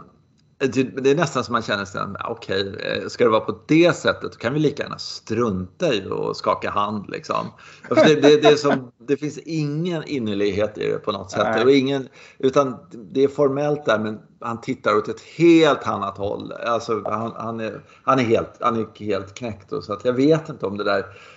[0.59, 3.97] det är nästan som man känner sig, okej, okay, eh, ska det vara på det
[3.97, 7.11] sättet då kan vi lika gärna strunta i och skaka hand.
[7.11, 7.47] Liksom.
[7.89, 11.65] Det, det, det, som, det finns ingen innerlighet i det på något sätt.
[11.65, 16.53] Och ingen, utan det är formellt där men han tittar åt ett helt annat håll.
[16.53, 19.73] Alltså, han, han, är, han, är, helt, han är helt knäckt.
[19.73, 21.34] Och så att jag vet inte om det där Ehm,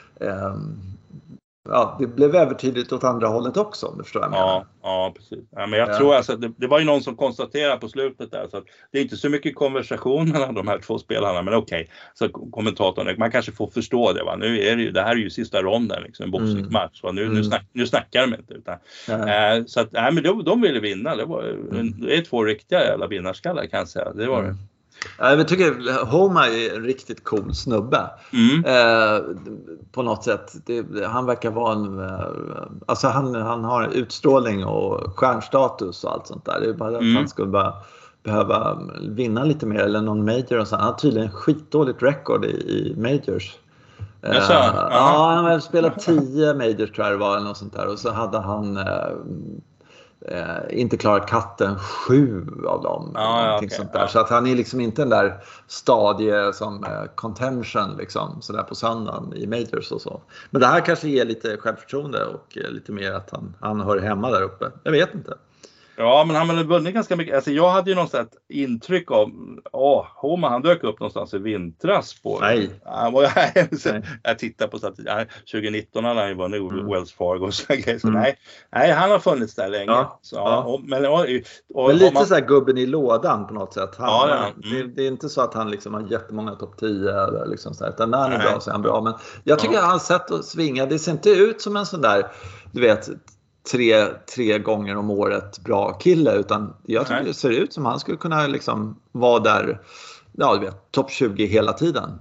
[1.69, 4.47] ja, det blev övertydligt åt andra hållet också om du förstår vad jag menar.
[4.47, 5.45] Ja, ja precis.
[5.51, 5.97] Ja, men jag ja.
[5.97, 8.97] tror alltså, det, det, var ju någon som konstaterade på slutet där så att det
[8.97, 11.93] är inte så mycket konversation mellan de här två spelarna men okej, okay.
[12.13, 14.23] så kommentatorn, man kanske får förstå det.
[14.23, 14.35] Va?
[14.35, 17.03] Nu är det, ju, det här är ju sista ronden, liksom, en boxningsmatch.
[17.03, 17.11] Va?
[17.11, 17.33] Nu, mm.
[17.33, 18.53] nu, snack, nu snackar de inte.
[18.53, 18.77] Utan,
[19.29, 21.15] eh, så att, nej, men de, de ville vinna.
[21.15, 22.01] Det, var, mm.
[22.01, 24.13] det är två riktiga jävla vinnarskallar kan jag säga.
[24.13, 24.55] Det var mm.
[25.17, 28.09] Jag tycker Homa är en riktigt cool snubbe.
[28.33, 28.65] Mm.
[28.65, 29.21] Eh,
[29.91, 30.53] på något sätt.
[30.65, 31.99] Det, han verkar vara en...
[31.99, 32.25] Eh,
[32.85, 36.59] alltså han, han har utstrålning och stjärnstatus och allt sånt där.
[36.59, 37.15] Det är bara att mm.
[37.15, 37.73] han skulle bara
[38.23, 40.75] behöva vinna lite mer eller någon major och så.
[40.75, 43.55] Han har tydligen skitdåligt record i, i majors.
[44.21, 44.87] Eh, Ja.
[44.91, 47.99] ja, han har spelat 10 majors tror jag det var eller något sånt där och
[47.99, 48.83] så hade han eh,
[50.21, 53.11] eh, inte klarat katten sju av dem.
[53.13, 54.07] Ja, ja, okej, sånt där.
[54.07, 58.75] Så att han är liksom inte den där stadie som eh, contention liksom sådär på
[58.75, 60.21] söndagen i majors och så.
[60.49, 63.99] Men det här kanske ger lite självförtroende och eh, lite mer att han, han hör
[63.99, 64.71] hemma där uppe.
[64.83, 65.33] Jag vet inte.
[65.99, 67.35] Ja, men han har vunnit ganska mycket.
[67.35, 69.31] Alltså, jag hade ju någonstans ett intryck av,
[69.71, 72.39] åh, Homan han dök upp någonstans i vintras på...
[72.41, 72.69] Nej.
[72.85, 74.01] Han var, Nej.
[74.23, 76.87] jag tittar på statistiken, 2019 hade han ju vunnit Mm.
[76.87, 77.99] Wells Fargo och sådana grejer.
[77.99, 78.21] Så Mm.
[78.21, 78.37] nej,
[78.71, 79.85] nej, han har funnits där länge.
[79.91, 80.63] Ja, Så, ja.
[80.63, 81.19] Och, men, och,
[81.73, 83.95] och, Men lite Homan- så här gubben i lådan på något sätt.
[83.97, 84.51] Han, Ja, det är han.
[84.61, 84.93] det, Mm.
[84.95, 87.91] det är inte så att han liksom har jättemånga topp 10 eller liksom så här,
[87.91, 88.47] utan när han är Nej.
[88.51, 89.01] bra så är han bra.
[89.01, 89.79] Men jag tycker Ja.
[89.81, 92.27] att hans sätt att svinga, det ser inte ut som en sån där,
[92.71, 93.09] du vet,
[93.71, 97.25] tre, tre gånger om året bra kille utan jag tycker Nej.
[97.25, 99.79] det ser ut som han skulle kunna liksom vara där,
[100.37, 102.19] ja du vet, topp 20 hela tiden.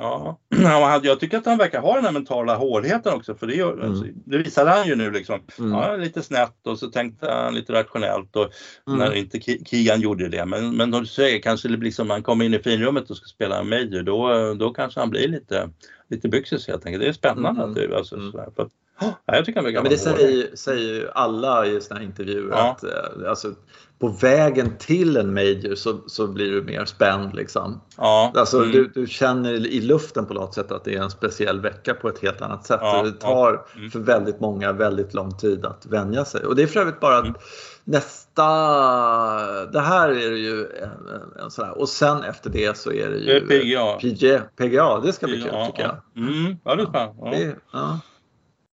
[0.00, 0.38] Ja,
[1.02, 3.34] jag tycker att han verkar ha den här mentala hårdheten också.
[3.34, 3.82] För det, Mm.
[3.90, 5.40] alltså, det visade han ju nu liksom.
[5.58, 5.72] Mm.
[5.72, 8.48] Ja, lite snett och så tänkte han lite rationellt och
[8.86, 8.98] Mm.
[8.98, 10.46] när inte Ki- Kigan gjorde det.
[10.46, 13.16] Men, men som du säger, kanske det blir liksom, han kommer in i finrummet och
[13.16, 15.70] ska spela en major, då, då kanske han blir lite,
[16.10, 17.02] lite byxis helt enkelt.
[17.02, 17.62] Det är spännande.
[17.62, 17.70] Mm.
[17.70, 18.32] Att det, alltså, Mm.
[18.32, 18.68] sådär, för,
[19.00, 22.00] ja, jag tycker han verkar Ja, men det säger, ju- säger ju alla i såna
[22.00, 22.70] här intervjuer Ja.
[22.70, 23.52] att eh, alltså,
[24.00, 27.80] på vägen till en major så, så blir du mer spänd liksom.
[27.96, 28.70] Ja, Alltså, mm.
[28.72, 32.08] du, du känner i luften på något sätt att det är en speciell vecka på
[32.08, 32.78] ett helt annat sätt.
[32.82, 33.90] Ja, det tar Mm.
[33.90, 36.44] för väldigt många väldigt lång tid att vänja sig.
[36.44, 37.34] Och det är för övrigt bara Mm.
[37.84, 38.44] nästa...
[39.72, 41.78] Det här är det ju en, en, sån här.
[41.78, 43.92] Och sen efter det så är det Det är ju PGA.
[44.00, 44.42] PGA.
[44.56, 45.96] PGA, det ska bli kul tycker jag.
[46.14, 46.20] ja.
[46.22, 47.56] Mm, ja, det är.
[47.72, 48.00] Ja.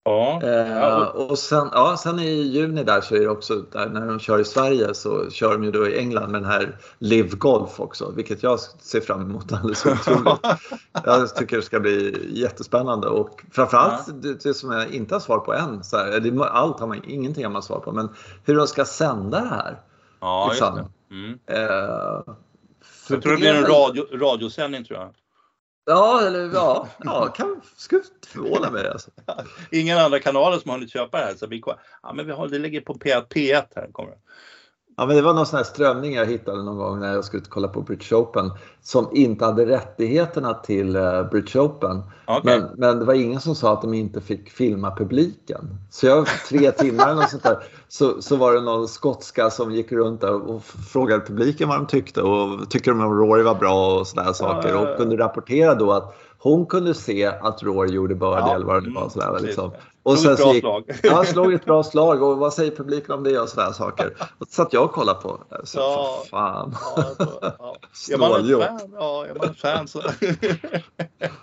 [0.06, 0.40] Ja.
[0.42, 0.48] Ja.
[0.48, 4.08] Eh, Ja, och sen, ja, sen i juni där så är det också, där, när
[4.08, 7.30] de kör i Sverige så kör de ju då i England med den här Live
[7.30, 10.40] Golf också, vilket jag ser fram emot alldeles otroligt.
[11.06, 15.40] jag tycker det ska bli jättespännande och framförallt det, det som jag inte har svar
[15.40, 18.10] på än, så här, det, allt har man, ingenting har man svar på, men
[18.44, 19.82] hur de ska sända det här.
[20.22, 20.76] ja, just liksom.
[21.10, 21.16] det.
[21.16, 21.40] Mm.
[21.48, 22.36] Eh,
[23.10, 25.10] Jag tror det blir en radio, radiosändning tror jag.
[25.86, 28.88] Ja, eller ja, ja kan, skulle inte förvåna mig.
[28.88, 29.12] Alltså.
[29.72, 31.36] Ingen andra kanaler som har hunnit köpa det här.
[31.36, 31.64] Så vi,
[32.04, 33.90] ja, men vi har, det ligger på P, P1 här.
[33.92, 34.18] Kommer det.
[34.98, 37.44] Ja, men det var någon sån här strömning jag hittade någon gång när jag skulle
[37.50, 42.04] kolla på British Open som inte hade rättigheterna till uh, British Open.
[42.26, 42.42] Okej.
[42.44, 45.78] Men, men det var ingen som sa att de inte fick filma publiken.
[45.90, 49.92] Så jag tre timmar eller sånt där, så, så var det någon skotska som gick
[49.92, 54.00] runt där och frågade publiken vad de tyckte och tyckte de att Rory var bra
[54.00, 56.16] och sådana saker och kunde rapportera då att
[56.50, 59.10] hon kunde se att Rory gjorde birdie Ja, eller vad det var.
[59.10, 59.70] Sådär, liksom.
[59.72, 61.00] Slog Och sen ett bra gick, slag.
[61.04, 64.14] Ja, slog ett bra slag och vad säger publiken om det och sådana saker.
[64.38, 65.44] Och så satt jag och kollade på.
[65.64, 66.18] Så, Ja.
[66.24, 66.76] för fan.
[66.96, 67.76] Ja, så, ja.
[68.14, 68.62] Är man Snåljobb.
[68.64, 70.02] fan, ja, är man ett fan så...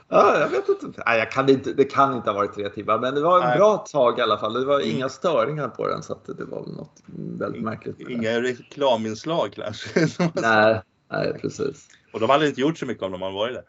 [0.08, 1.02] Ja, jag vet inte.
[1.06, 1.72] Nej, jag kan inte.
[1.72, 3.58] Det kan inte ha varit tre timmar, men det var en Nej.
[3.58, 4.52] bra tag i alla fall.
[4.52, 4.96] Det var Mm.
[4.96, 7.02] inga störningar på den så att det var något
[7.38, 8.00] väldigt märkligt.
[8.08, 10.08] Inga reklaminslag kanske.
[10.34, 11.88] Nej, nej, precis.
[12.12, 13.64] Och de hade inte gjort så mycket om de hade varit där.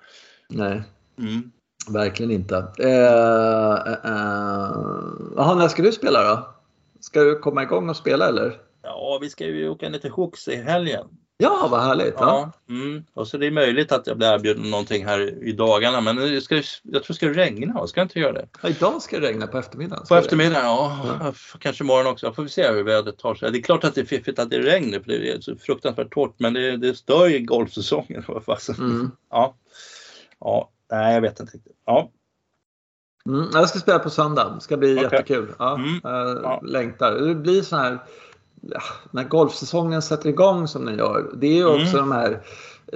[0.49, 0.83] Nej,
[1.19, 1.52] Mm.
[1.89, 2.56] verkligen inte.
[2.80, 4.71] Eh, eh, eh.
[5.36, 6.49] Jaha, när ska du spela då?
[6.99, 8.62] Ska du komma igång och spela eller?
[8.82, 11.08] Ja, vi ska ju åka ner till Hooks i helgen.
[11.38, 12.13] Ja, vad härligt.
[12.17, 12.52] Ja.
[12.67, 13.04] Ja, mm.
[13.13, 16.41] och så det är möjligt att jag blir erbjuden någonting här i dagarna men det
[16.41, 17.88] ska, jag tror det ska regna, va?
[17.88, 18.47] ska jag inte göra det?
[18.62, 20.06] Ja, idag ska det regna på eftermiddagen.
[20.10, 21.34] På eftermiddagen, ja.
[21.60, 22.34] Kanske imorgon också.
[22.34, 23.52] Får vi se hur vädret tar sig.
[23.52, 25.41] Det är klart att det är fiffigt att det är regn nu för det är
[25.41, 28.23] så fruktansvärt torrt men det, det stör ju golfsäsongen.
[28.80, 29.12] Mm.
[29.30, 29.56] Ja.
[30.39, 31.75] ja, nej jag vet inte riktigt.
[31.86, 32.10] Ja,
[33.25, 34.51] Mm, jag ska spela på söndag.
[34.56, 35.03] Det ska bli Okej.
[35.03, 35.53] jättekul.
[35.60, 35.99] Ja, Mm.
[36.03, 36.60] Ja.
[36.63, 37.12] Längtar.
[37.12, 37.99] Det blir så här,
[39.12, 41.32] när golfsäsongen sätter igång som den gör.
[41.34, 41.84] Det är ju Mm.
[41.84, 42.39] också de här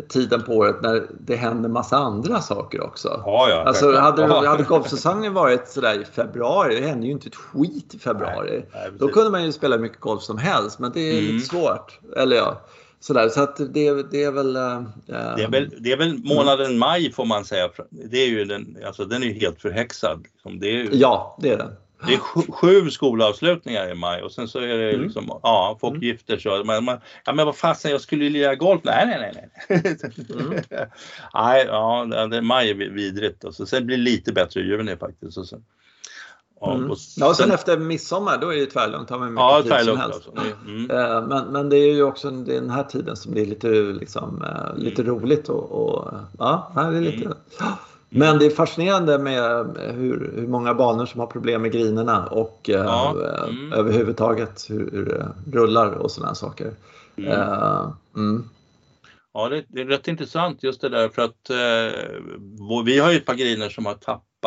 [0.09, 3.21] tiden på året när det händer massa andra saker också.
[3.25, 7.35] ja, ja Alltså, hade, hade golfsäsongen varit sådär i februari, det hände ju inte ett
[7.35, 8.49] skit i februari.
[8.51, 11.35] Nej, nej, Då kunde man ju spela mycket golf som helst, men det är Mm.
[11.35, 11.99] lite svårt.
[12.17, 12.61] Eller ja,
[12.99, 13.29] sådär.
[13.29, 14.55] Så att det, det är väl...
[14.55, 17.69] äh, Det är, väl, det är väl månaden maj får man säga.
[17.89, 20.25] Det är ju den, alltså den är ju helt förhäxad.
[20.33, 20.59] Liksom.
[20.59, 21.69] Det är, ju, Ja, det är det.
[22.07, 25.01] det är sju, sju skolavslutningar i maj och sen så är det Mm.
[25.01, 26.63] liksom, ja, folk gifter sig.
[26.63, 28.81] Man, man, ja men vad fasen, jag skulle ju lira golf.
[28.83, 29.49] Nej, nej, nej.
[29.69, 29.95] nej.
[30.39, 30.59] Mm.
[31.33, 33.43] nej, ja, det, maj är vidrigt.
[33.43, 35.37] Och så, sen blir det lite bättre i juni faktiskt.
[35.37, 35.63] Och sen,
[36.61, 36.91] ja, Mm.
[36.91, 39.09] och Ja, och sen efter midsommar då är det tvärlugnt.
[39.09, 40.21] Har man mycket ja, tid som helst.
[40.37, 40.53] alltså.
[40.67, 40.91] Mm.
[40.91, 44.77] Eh, Men, men det är ju också den här tiden som blir lite, liksom, eh,
[44.83, 45.15] lite Mm.
[45.15, 47.33] roligt och, och ja, nej, det är lite.
[48.09, 49.65] Men det är fascinerande med
[49.95, 53.73] hur, hur många banor som har problem med grinerna och eh, Ja, eh, mm.
[53.73, 56.71] överhuvudtaget hur, hur det rullar och sådana saker.
[57.17, 57.31] Mm.
[57.31, 58.49] Eh, mm.
[59.33, 63.17] Ja, det, det, är rätt intressant just det där för att eh, vi har ju
[63.17, 63.93] ett par griner som har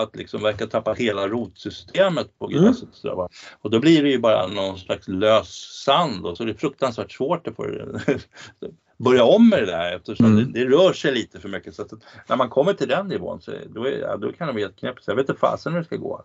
[0.01, 2.65] tappat, liksom, verkar tappa hela rotsystemet på mm.
[2.65, 3.05] gräset.
[3.05, 3.29] Mm.
[3.61, 7.13] Och då blir det ju bara någon slags lös sand och så det är fruktansvärt
[7.13, 7.67] svårt att få
[8.99, 10.53] börja om med det där eftersom mm.
[10.53, 11.75] det, det, rör sig lite för mycket.
[11.75, 11.87] Så
[12.29, 15.05] när man kommer till den nivån så då, är, då kan det bli helt knäppt.
[15.07, 16.25] Jag vet inte fasen hur det ska gå.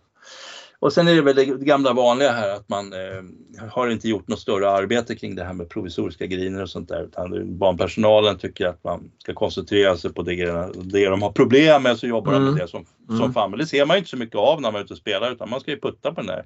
[0.78, 4.28] Och sen är det väl det gamla vanliga här att man eh, har inte gjort
[4.28, 8.66] något större arbete kring det här med provisoriska griner och sånt där utan barnpersonalen tycker
[8.66, 12.38] att man ska koncentrera sig på det, det de har problem med så jobbar de
[12.38, 12.60] med mm.
[12.60, 13.50] det som, som mm.
[13.50, 15.32] Men det ser man ju inte så mycket av när man är ute och spelar
[15.32, 16.44] utan man ska ju putta på den där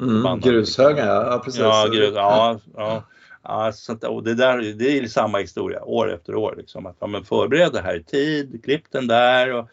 [0.00, 1.60] mm, Grushögen ja, precis.
[1.60, 3.02] Ja, grus, ja, ja.
[3.42, 6.54] Ja, sånt, och det, där, det är samma historia år efter år.
[6.58, 9.54] Liksom, att, ja, men förbered det här i tid, klipp den där.
[9.54, 9.68] Och,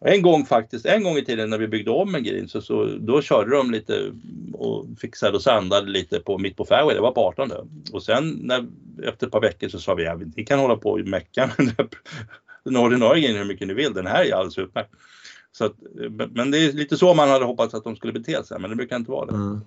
[0.00, 2.84] en gång faktiskt, en gång i tiden när vi byggde om en green så, så
[2.84, 4.12] då körde de lite
[4.54, 7.50] och fixade och sandade lite på mitt på fairway, det var på 18
[7.92, 8.66] Och sen när,
[9.02, 11.88] efter ett par veckor så sa vi, ja, ni kan hålla på och mecka med
[12.64, 14.90] den ordinarie grejen hur mycket ni vill, den här är alldeles utmärkt.
[15.52, 15.74] Så att,
[16.30, 18.76] men det är lite så man hade hoppats att de skulle bete sig, men det
[18.76, 19.34] brukar inte vara det.
[19.34, 19.60] Mm.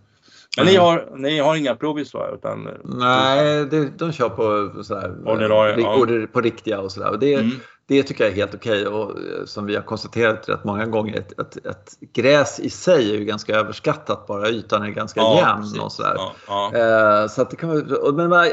[0.57, 2.29] Men ni har, ni har inga provis va?
[2.33, 6.27] Utan, Nej, det, de kör på, sådär, ordinarie, ja.
[6.33, 7.17] på riktiga och sådär.
[7.19, 7.51] Det, mm.
[7.89, 11.17] Det tycker jag är helt okej och eh, som vi har konstaterat rätt många gånger,
[11.17, 15.39] ett, ett, ett, gräs i sig är ju ganska överskattat bara ytan är ganska ja,
[15.39, 16.13] jämn och sådär.
[16.15, 16.71] Ja, ja.
[16.75, 18.47] Eh, så att det kan vara, men man,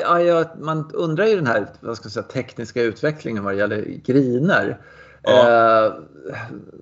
[0.59, 4.79] man undrar ju den här vad ska jag säga, tekniska utvecklingen vad det gäller griner.
[5.23, 5.93] Ja.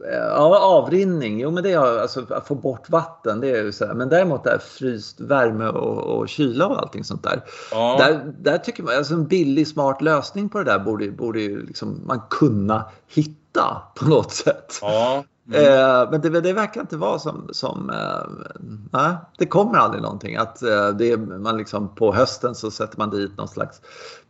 [0.05, 3.87] Uh, avrinning, jo men det är alltså att få bort vatten, det är ju så
[3.87, 3.95] här.
[3.95, 7.45] Men däremot där fryst värme och, och kyla och allting sånt där.
[7.71, 7.97] Ja.
[7.99, 11.67] Där, där tycker man, alltså en billig smart lösning på det där borde, borde ju
[11.67, 14.79] liksom man kunna hitta på något sätt.
[14.83, 15.25] Ja.
[15.49, 15.61] Mm.
[15.63, 18.47] Eh, men det, det, verkar inte vara som, som eh,
[18.91, 20.37] nej, det kommer aldrig någonting.
[20.37, 23.81] Att eh, det, man liksom på hösten så sätter man dit någon slags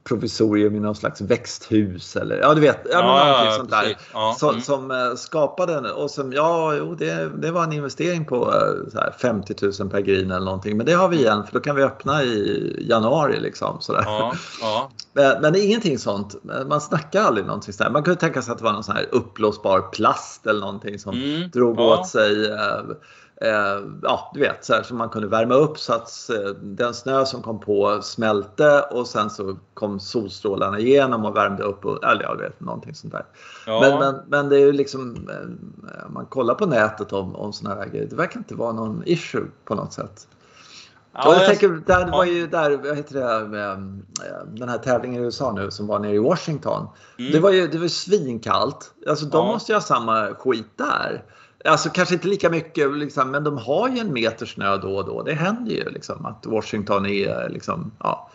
[0.04, 3.96] provisorium i någon slags växthus eller ja du vet, ja, ja, ja, sånt där.
[4.12, 4.60] Ja, så, mm.
[4.60, 9.14] Som äh, skapade och som, ja jo, det, det var en investering på äh, här,
[9.18, 10.76] 50 000 per green eller någonting.
[10.76, 13.80] Men det har vi igen för då kan vi öppna i januari liksom.
[13.80, 14.04] Sådär.
[15.12, 16.34] men, men det är ingenting sånt.
[16.66, 17.90] Man snackar aldrig någonting sådär.
[17.90, 21.14] Man kunde tänka sig att det var någon sån här uppblåsbar plast eller någonting som
[21.14, 21.50] mm.
[21.50, 22.82] drog åt sig eh,
[24.02, 27.26] ja, du vet, så här som man kunde värma upp så att eh, den snö
[27.26, 31.84] som kom på smälte och sen så kom solstrålarna igenom och värmde upp.
[31.84, 33.26] Och, eller jag vet, någonting sånt där.
[33.66, 33.80] Ja.
[33.80, 37.52] Men, men, men det är ju liksom, eh, om man kollar på nätet om, om
[37.52, 40.28] såna här grejer, det verkar inte vara någon issue på något sätt.
[41.12, 45.22] Ja, jag, jag tänker, där, var ju där, vad heter det, eh, den här tävlingen
[45.22, 46.88] i USA nu som var nere i Washington.
[47.18, 47.32] Mm.
[47.32, 48.94] Det var ju det var svinkallt.
[49.08, 49.52] Alltså de ja.
[49.52, 51.24] måste ju ha samma skit där.
[51.68, 55.06] Alltså kanske inte lika mycket, liksom, men de har ju en meter snö då och
[55.06, 55.22] då.
[55.22, 58.30] Det händer ju liksom att Washington är liksom, ja.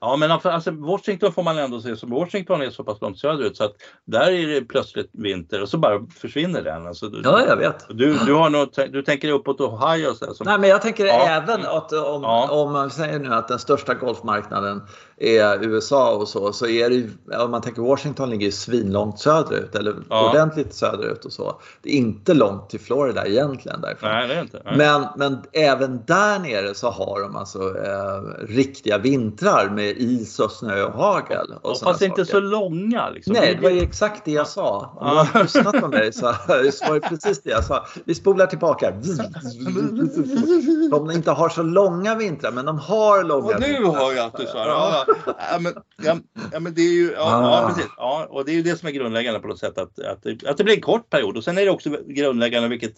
[0.00, 3.18] Ja men alltså, alltså Washington får man ändå se som Washington är så pass långt
[3.18, 6.86] söderut så att där är det plötsligt vinter och så bara försvinner den.
[6.86, 7.86] Alltså, du, ja jag vet.
[7.88, 10.14] Du, du, har något, du tänker uppåt Ohio?
[10.14, 11.26] Så som, Nej men jag tänker ja.
[11.26, 12.48] även att om, ja.
[12.50, 14.82] om man säger nu att den största golfmarknaden
[15.20, 19.18] är USA och så, så är det ju, om man tänker Washington ligger ju svinlångt
[19.18, 20.30] söderut eller ja.
[20.30, 21.60] ordentligt söderut och så.
[21.82, 24.10] Det är inte långt till Florida egentligen därifrån.
[24.10, 24.62] Nej, det är inte.
[24.64, 24.76] Nej.
[24.76, 30.50] Men, men även där nere så har de alltså eh, riktiga vintrar med is och
[30.50, 31.54] snö och hagel.
[31.62, 33.10] Och ja, fast inte så långa.
[33.10, 33.32] Liksom.
[33.32, 34.92] Nej, det var ju exakt det jag sa.
[34.96, 37.86] Om du har lyssnat på mig så var det precis det jag sa.
[38.04, 38.90] Vi spolar tillbaka.
[40.90, 43.92] De inte har så långa vintrar, men de har långa och nu vintrar.
[43.92, 46.18] Nu hör jag att du sa ja ja, men, ja,
[46.52, 47.62] ja, men det är ju, ja, ah.
[47.62, 47.90] ja, precis.
[47.96, 50.56] Ja, och det är ju det som är grundläggande på något sätt att, att, att
[50.56, 52.94] det blir en kort period och sen är det också grundläggande vilket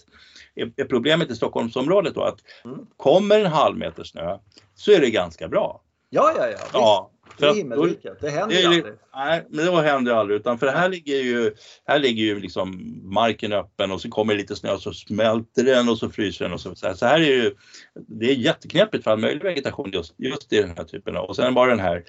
[0.55, 2.79] är, problemet i Stockholmsområdet då att mm.
[2.97, 4.39] kommer en halv meter snö
[4.75, 5.83] så är det ganska bra.
[6.11, 6.59] Ja, ja, ja.
[6.59, 6.71] Visst.
[6.73, 7.11] ja
[7.47, 8.21] himmelriket.
[8.21, 8.85] Det händer ju aldrig.
[9.15, 10.41] Nej, men det händer aldrig.
[10.41, 11.55] Utan för här ligger ju,
[11.87, 15.89] här ligger ju liksom marken öppen och så kommer lite snö och så smälter den
[15.89, 16.75] och så fryser den och så.
[16.75, 17.55] Så här, är ju,
[17.95, 21.25] det är jätteknepigt för all möjlig vegetation just, just i den här typen av.
[21.25, 22.05] Och sen var den här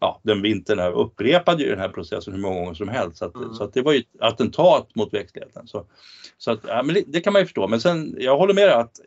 [0.00, 3.16] ja, den vintern här upprepade ju den här processen hur många gånger som helst.
[3.18, 3.54] Så, att, mm.
[3.54, 5.66] så att det var ju ett attentat mot växtligheten.
[5.66, 5.86] Så,
[6.38, 7.68] så att, ja, men det, det, kan man ju förstå.
[7.68, 9.00] Men sen, jag håller med dig att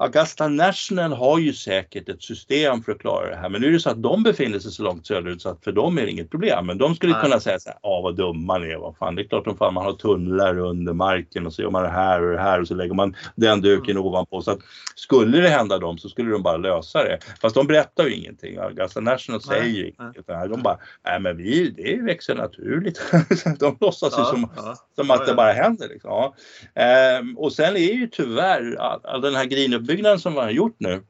[0.00, 3.72] Augusta National har ju säkert ett system för att klara det här men nu är
[3.72, 6.10] det så att de befinner sig så långt söderut så att för dem är det
[6.10, 6.66] inget problem.
[6.66, 7.22] Men de skulle Nej.
[7.22, 9.56] kunna säga så här, ja vad dumma ni är, vad fan det är klart som
[9.56, 12.60] fan man har tunnlar under marken och så gör man det här och det här
[12.60, 14.06] och så lägger man den duken mm.
[14.06, 14.42] ovanpå.
[14.42, 14.58] Så att
[14.94, 17.18] skulle det hända dem så skulle de bara lösa det.
[17.40, 18.58] Fast de berättar ju ingenting.
[18.58, 20.26] Augusta National säger ju inget.
[20.26, 23.02] De bara, nej men vi, det växer naturligt.
[23.58, 24.74] de låtsas ja, ju som, ja.
[24.96, 25.88] som att det bara händer.
[25.88, 26.10] Liksom.
[26.10, 26.34] Ja.
[26.74, 30.50] Ehm, och sen är ju tyvärr all, all den här green uppbyggnaden som man har
[30.50, 31.02] gjort nu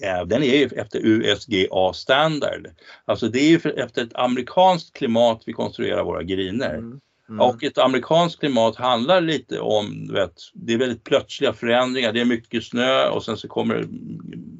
[0.00, 2.68] Ja, den är ju efter USGA standard.
[3.04, 6.74] Alltså det är ju efter ett amerikanskt klimat vi konstruerar våra griner.
[6.74, 7.00] Mm.
[7.28, 7.40] Mm.
[7.40, 12.24] Och ett amerikanskt klimat handlar lite om, vet, det är väldigt plötsliga förändringar, det är
[12.24, 13.86] mycket snö och sen så kommer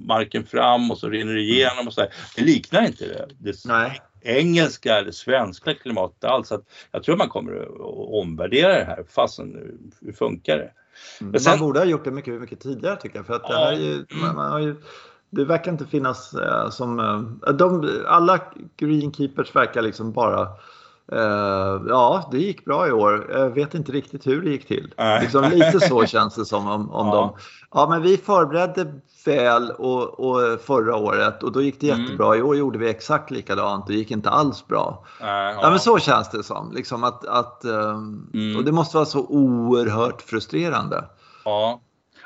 [0.06, 2.12] marken fram och så rinner det igenom och så där.
[2.36, 4.00] Det liknar inte det, det Nej.
[4.22, 6.52] engelska eller svenska klimatet alls.
[6.52, 7.80] Att jag tror man kommer att
[8.22, 10.72] omvärdera det här, fastän hur funkar det?
[11.20, 11.38] Mm.
[11.38, 13.26] Sen, man borde ha gjort det mycket, mycket tidigare tycker jag.
[13.26, 13.54] För att ja.
[13.54, 14.76] det, här är ju, man, man har ju,
[15.30, 16.98] det verkar inte finnas eh, som...
[17.46, 18.40] Eh, de, alla
[18.76, 20.48] greenkeepers verkar liksom bara
[21.88, 23.26] ja, det gick bra i år.
[23.30, 24.94] Jag vet inte riktigt hur det gick till.
[25.20, 27.14] Liksom lite så känns det som om, om ja.
[27.14, 27.36] de...
[27.72, 28.92] Ja, men vi förberedde
[29.24, 32.02] väl och, och förra året och då gick det mm.
[32.02, 32.36] jättebra.
[32.36, 33.86] I år gjorde vi exakt likadant.
[33.86, 35.04] Det gick inte alls bra.
[35.20, 35.58] Äh, ja.
[35.62, 36.72] ja men så känns det som.
[36.72, 38.56] Liksom att, att, um, mm.
[38.56, 41.04] Och det måste vara så oerhört frustrerande.
[41.44, 41.80] Ja.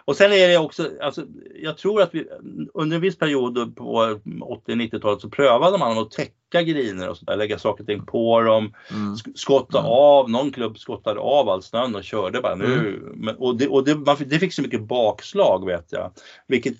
[0.04, 1.22] Och sen är det också, alltså,
[1.54, 2.28] jag tror att vi
[2.74, 4.18] under en viss period på
[4.66, 8.74] 80-90-talet så prövade man att täcka griner och sådär, lägga saker och ting på dem,
[8.90, 9.16] mm.
[9.34, 9.90] skotta mm.
[9.90, 12.74] av, någon klubb skottade av all snön och körde bara nu.
[12.74, 13.00] Mm.
[13.14, 16.12] Men, och det, och det, man, det fick så mycket bakslag vet jag,
[16.48, 16.74] vilket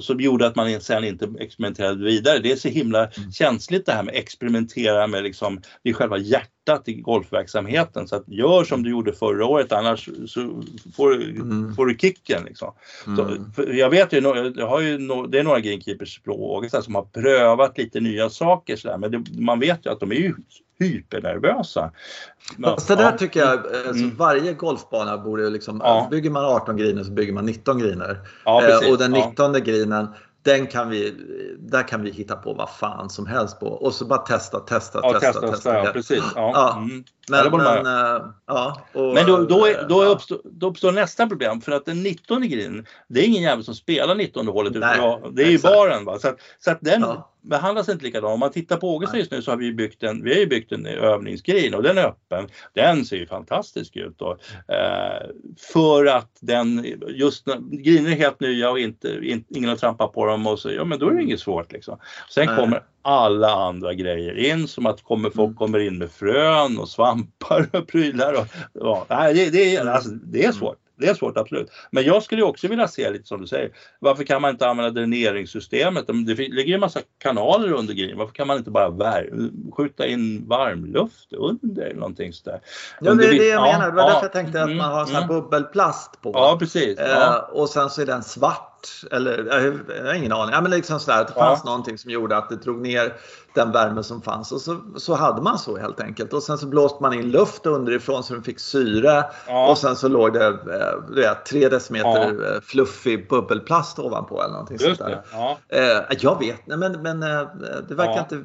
[0.00, 2.38] som gjorde att man sen inte experimenterade vidare.
[2.38, 3.32] Det är så himla mm.
[3.32, 6.55] känsligt det här med experimentera med liksom, det är själva hjärtat
[6.88, 10.62] i golfverksamheten så att gör som du gjorde förra året annars så
[10.96, 11.74] får, mm.
[11.74, 12.44] får du kicken.
[12.44, 12.72] Liksom.
[13.06, 13.44] Mm.
[13.54, 14.20] Så, jag vet ju,
[14.56, 14.98] jag har ju,
[15.28, 19.60] det är några greenkeepers på som har prövat lite nya saker så men det, man
[19.60, 20.34] vet ju att de är ju
[20.78, 21.92] hypernervösa.
[22.64, 24.16] Fast det där tycker jag, alltså, mm.
[24.16, 26.08] varje golfbana borde liksom, ja.
[26.10, 28.18] bygger man 18 griner så bygger man 19 griner.
[28.44, 29.60] Ja, eh, och den 19 ja.
[29.60, 30.08] grinen
[30.46, 31.14] den kan vi,
[31.58, 35.00] där kan vi hitta på vad fan som helst på och så bara testa, testa,
[35.02, 35.50] ja, testa, testa.
[35.50, 36.22] testa ja, precis.
[36.34, 36.50] Ja.
[36.54, 36.76] ja.
[36.76, 37.04] Mm.
[37.30, 41.60] Men, men, äh, ja, och, men då, då, är, då, uppstår, då uppstår nästa problem
[41.60, 44.72] för att den 19 grinen, det är ingen jävel som spelar 19 hålet.
[44.74, 46.04] Nej, det är ju baren.
[46.04, 46.18] Va?
[46.18, 48.32] Så, att, så att den, ja behandlas inte likadant.
[48.32, 50.72] Om man tittar på Ågesta just nu så har vi byggt en, vi har byggt
[50.72, 52.48] en övningsgrin och den är öppen.
[52.74, 54.38] Den ser ju fantastisk ut då.
[54.68, 55.26] Eh,
[55.72, 60.12] för att den, just när griner är helt nya och inte, in, ingen har trampat
[60.12, 61.98] på dem och så, ja men då är det inget svårt liksom.
[62.30, 62.56] Sen Nej.
[62.56, 65.56] kommer alla andra grejer in som att kommer, folk mm.
[65.56, 68.34] kommer in med frön och svampar och prylar.
[68.34, 70.78] Och, ja, det, det, alltså, det är svårt.
[70.98, 71.70] Det är svårt, absolut.
[71.90, 73.70] Men jag skulle också vilja se lite som du säger.
[73.98, 76.06] Varför kan man inte använda dräneringssystemet?
[76.06, 78.18] Det ligger ju en massa kanaler under grejen.
[78.18, 79.22] Varför kan man inte bara
[79.76, 82.60] skjuta in varmluft under eller någonting sådär?
[83.00, 83.90] Ja, det är det jag menar.
[83.90, 85.40] Det var ja, därför jag tänkte att man har sån här mm.
[85.40, 86.30] bubbelplast på.
[86.34, 86.98] Ja, precis.
[86.98, 88.75] Eh, och sen så är den svart
[89.10, 89.44] eller
[89.92, 90.52] jag har ingen aning.
[90.52, 91.70] Ja, men liksom sådär, att det fanns ja.
[91.70, 93.12] någonting som gjorde att det drog ner
[93.54, 96.32] den värme som fanns och så, så hade man så helt enkelt.
[96.32, 99.70] Och sen så blåste man in luft underifrån så den fick syre ja.
[99.70, 102.54] och sen så låg det eh, vet, tre decimeter ja.
[102.54, 105.22] Eh, fluffig bubbelplast ovanpå eller någonting Just sånt där.
[105.32, 105.58] Ja.
[105.68, 107.20] Eh, jag vet, men, men
[107.88, 108.42] det verkar inte...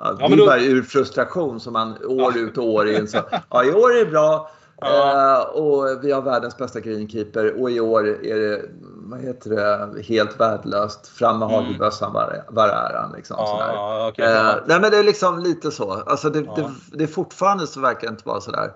[0.00, 3.18] Ja, det är bara ur frustration som man år ut och år in så,
[3.50, 4.50] ja i år är det bra,
[4.80, 5.46] Ja.
[5.54, 8.62] Uh, och vi har världens bästa greenkeeper och i år är det,
[8.96, 11.08] vad heter det, helt värdelöst.
[11.08, 13.12] Fram med hagelbössan, var, var är han?
[13.12, 15.92] Liksom, ja, okay, uh, nej men det är liksom lite så.
[15.92, 16.54] Alltså det, ja.
[16.56, 18.72] det, det, är fortfarande så verkar det inte vara sådär.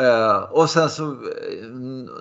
[0.00, 1.16] Uh, och sen så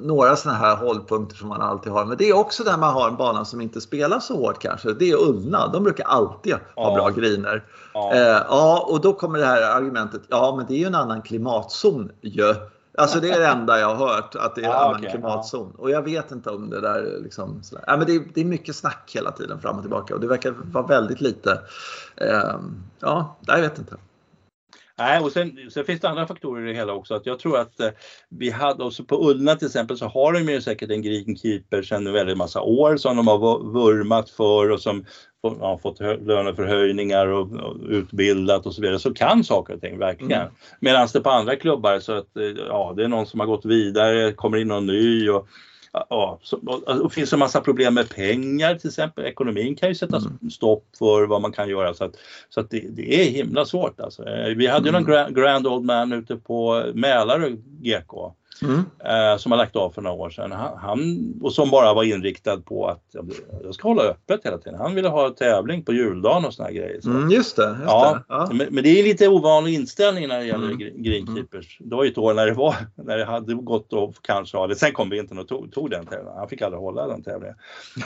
[0.02, 2.06] några sådana här hållpunkter som man alltid har.
[2.06, 4.94] Men det är också där man har en bana som inte spelar så hårt kanske.
[4.94, 5.68] Det är Ullna.
[5.68, 7.64] De brukar alltid ha bra griner.
[7.94, 8.16] Ja.
[8.50, 10.22] ja, och då kommer det här argumentet.
[10.28, 12.56] Ja, men det är ju en annan klimatzon ju.
[12.98, 15.12] Alltså det är det enda jag har hört, att det är en ah, annan okay,
[15.12, 15.74] klimatzon.
[15.78, 15.82] Ja.
[15.82, 17.62] Och jag vet inte om det där liksom.
[17.88, 20.28] Ja, men det är, det, är mycket snack hela tiden fram och tillbaka och det
[20.28, 21.62] verkar vara väldigt lite.
[22.16, 22.56] Eh,
[23.00, 23.96] ja, jag vet inte.
[25.04, 27.14] Nej, och sen, sen, finns det andra faktorer i det hela också.
[27.14, 27.90] Att jag tror att eh,
[28.30, 32.08] vi hade, också på Ullna till exempel, så har de ju säkert en greenkeeper sedan
[32.08, 35.06] en väldigt massa år som de har vurmat för och som
[35.42, 40.42] ja, fått löneförhöjningar och, och utbildat och så vidare, så kan saker och ting verkligen.
[40.42, 40.54] Mm.
[40.80, 43.66] Medan det på andra klubbar så att eh, ja, det är någon som har gått
[43.66, 45.48] vidare, kommer in någon ny och
[45.94, 49.26] Ja, så, och, och finns det en massa problem med pengar till exempel.
[49.26, 50.50] Ekonomin kan ju sätta mm.
[50.50, 52.16] stopp för vad man kan göra så att,
[52.50, 54.28] så att det, det är himla svårt alltså.
[54.28, 55.02] Eh, vi hade ju mm.
[55.04, 57.50] någon grand, grand old man ute på Mälarö
[57.82, 58.34] GK
[58.64, 58.86] Mm.
[59.06, 60.52] Eh, som har lagt av för några år sedan.
[60.52, 63.16] Han, han, och som bara var inriktad på att
[63.64, 64.80] jag ska hålla öppet hela tiden.
[64.80, 67.02] Han ville ha tävling på juldagen och såna här grejer.
[67.02, 67.10] Så.
[67.10, 67.70] Mm, just det.
[67.70, 68.34] Just ja, det.
[68.34, 68.50] Ja.
[68.52, 71.04] Men, men, det är lite ovanlig inställning när det gäller mm.
[71.04, 71.78] greenkeepers.
[71.80, 74.68] Det var ju ett år när det, var, när det hade gått att kanske ha
[74.68, 74.76] det.
[74.76, 76.38] Sen kom vintern och tog, tog den tävlingen.
[76.38, 77.56] Han fick aldrig hålla den tävlingen.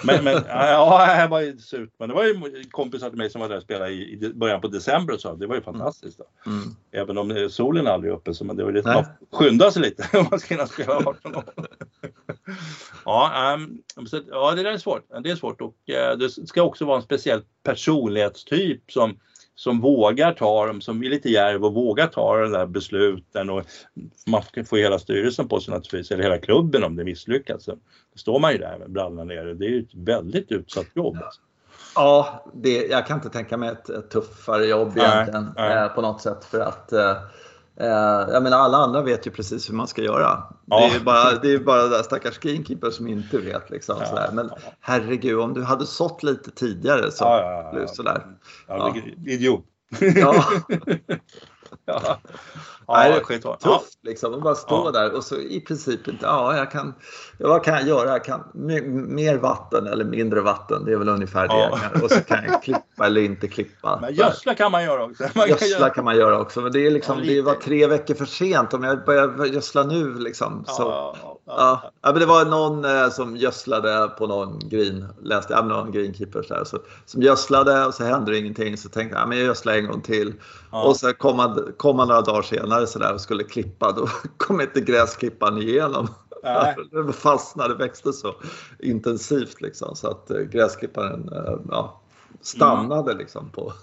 [0.03, 1.89] Men, men ja, det var ju surt.
[1.99, 4.61] Men det var ju kompisar till mig som var där och spelade i, i början
[4.61, 5.35] på december och så.
[5.35, 6.19] Det var ju fantastiskt.
[6.45, 6.75] Mm.
[6.91, 10.07] Även om solen aldrig är uppe så men det var lite, skynda sig lite
[10.49, 11.43] hinna spela 18 år.
[13.05, 13.81] ja, um,
[14.27, 15.07] ja, det där är svårt.
[15.23, 19.19] Det är svårt och uh, det ska också vara en speciell personlighetstyp som
[19.57, 23.63] som vågar ta dem, som är lite djärv och vågar ta de där besluten och
[24.27, 27.63] man får hela styrelsen på sig naturligtvis, eller hela klubben om det misslyckas.
[27.63, 27.77] Så
[28.15, 29.53] står man ju där med brallorna nere.
[29.53, 31.17] Det är ju ett väldigt utsatt jobb.
[31.95, 35.85] Ja, det, jag kan inte tänka mig ett, ett tuffare jobb egentligen nej, nej.
[35.85, 37.17] Eh, på något sätt för att eh,
[37.79, 40.43] eh, jag menar alla andra vet ju precis hur man ska göra.
[40.65, 40.79] Ja.
[40.79, 43.69] Det är ju bara, det är bara där stackars greenkeeper som inte vet.
[43.69, 44.29] Liksom, ja, sådär.
[44.33, 44.49] Men
[44.79, 48.25] herregud, om du hade sått lite tidigare så ja, ja, ja, sådär.
[48.67, 49.65] Ja, Idiot.
[50.15, 50.43] Ja.
[51.85, 52.17] ja.
[52.87, 53.81] Nej, det är tufft ja.
[54.01, 54.33] liksom.
[54.33, 54.91] Att bara stå ja.
[54.91, 56.93] där och så i princip inte, ja, jag kan,
[57.37, 58.09] ja, vad kan jag göra?
[58.09, 60.85] Jag kan mer vatten eller mindre vatten.
[60.85, 61.79] Det är väl ungefär ja.
[61.93, 62.01] det.
[62.01, 63.99] Och så kan jag klippa eller inte klippa.
[64.01, 65.23] Men gödsla kan man göra också.
[65.35, 66.61] Man gödsla kan man göra också.
[66.61, 70.13] Men det är liksom, det var tre veckor för sent om jag börjar gödsla nu
[70.13, 70.63] liksom.
[70.67, 71.15] Så,
[71.47, 72.11] ja, ja.
[72.11, 76.53] men det var någon eh, som gödslade på någon green, läste jag, någon greenkeeper så,
[76.53, 78.77] här, så som gödslade och så hände det ingenting.
[78.77, 80.33] Så tänkte jag, men jag gödslar en gång till.
[80.69, 84.07] Och så kom man, kom man några dagar senare så där och skulle klippa, då
[84.37, 86.07] kom inte gräsklipparen igenom.
[86.91, 88.35] Det fastnade, växte så
[88.79, 92.01] intensivt liksom så att eh, gräsklipparen eh, ja,
[92.41, 93.17] stannade mm.
[93.17, 93.73] liksom på,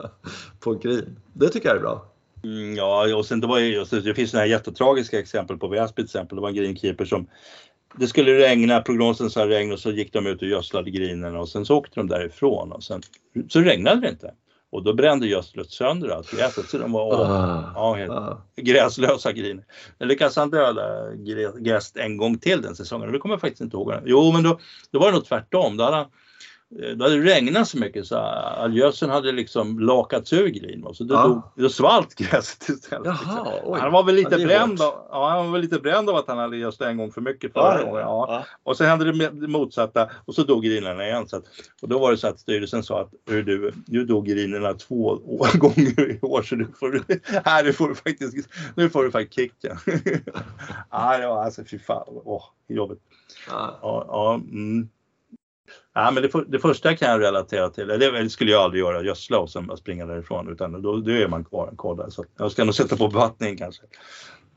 [0.60, 1.16] på green.
[1.32, 2.09] Det tycker jag är bra.
[2.44, 5.94] Mm, ja, och sen det, var ju, det finns sådana här jättetragiska exempel på Väsby
[5.94, 6.36] till exempel.
[6.36, 7.26] Det var en greenkeeper som
[7.96, 11.48] det skulle regna, prognosen sa regn och så gick de ut och gödslade grinerna och
[11.48, 13.02] sen så åkte de därifrån och sen
[13.48, 14.34] så regnade det inte.
[14.72, 18.42] Och då brände gödslet sönder allt gräset så de var ah, ja, helt ah.
[18.56, 19.64] gräslösa griner.
[19.98, 21.14] Men lyckades han döda
[21.58, 23.94] gräset en gång till den säsongen och det kommer jag faktiskt inte ihåg.
[24.04, 24.58] Jo men då,
[24.90, 25.76] då var det nog tvärtom.
[25.76, 26.06] Då hade han
[26.78, 30.96] Eh, det hade regnat så mycket så all gödseln hade liksom lakats ur green och
[30.96, 31.52] så då, ja.
[31.56, 33.06] då, då svalt gräset istället.
[33.06, 33.80] Jaha, oj.
[33.80, 36.28] Han var väl lite ja, bränd av, ja, han var väl lite bränd av att
[36.28, 38.00] han hade gödslat en gång för mycket förra.
[38.00, 38.00] Ja.
[38.00, 38.44] ja.
[38.62, 41.28] Och sen hände det motsatta och så dog grinerna igen.
[41.28, 41.44] Så att,
[41.82, 45.16] och då var det så att styrelsen sa att du, nu dog grinerna två
[45.54, 47.02] gånger i år så nu får du,
[47.44, 49.76] här, nu får du faktiskt, nu får du faktiskt kicken.
[50.90, 53.00] ja, ja, alltså fy fan, åh, jobbigt.
[53.48, 53.78] Ja.
[53.82, 54.88] Ja, mm.
[55.94, 59.02] Ja, men det, för, det, första kan jag relatera till, det skulle jag aldrig göra,
[59.02, 62.10] gödsla och sen springa därifrån utan då, då är man kvar, kvar där.
[62.10, 63.82] Så jag ska nog sätta på bevattning kanske.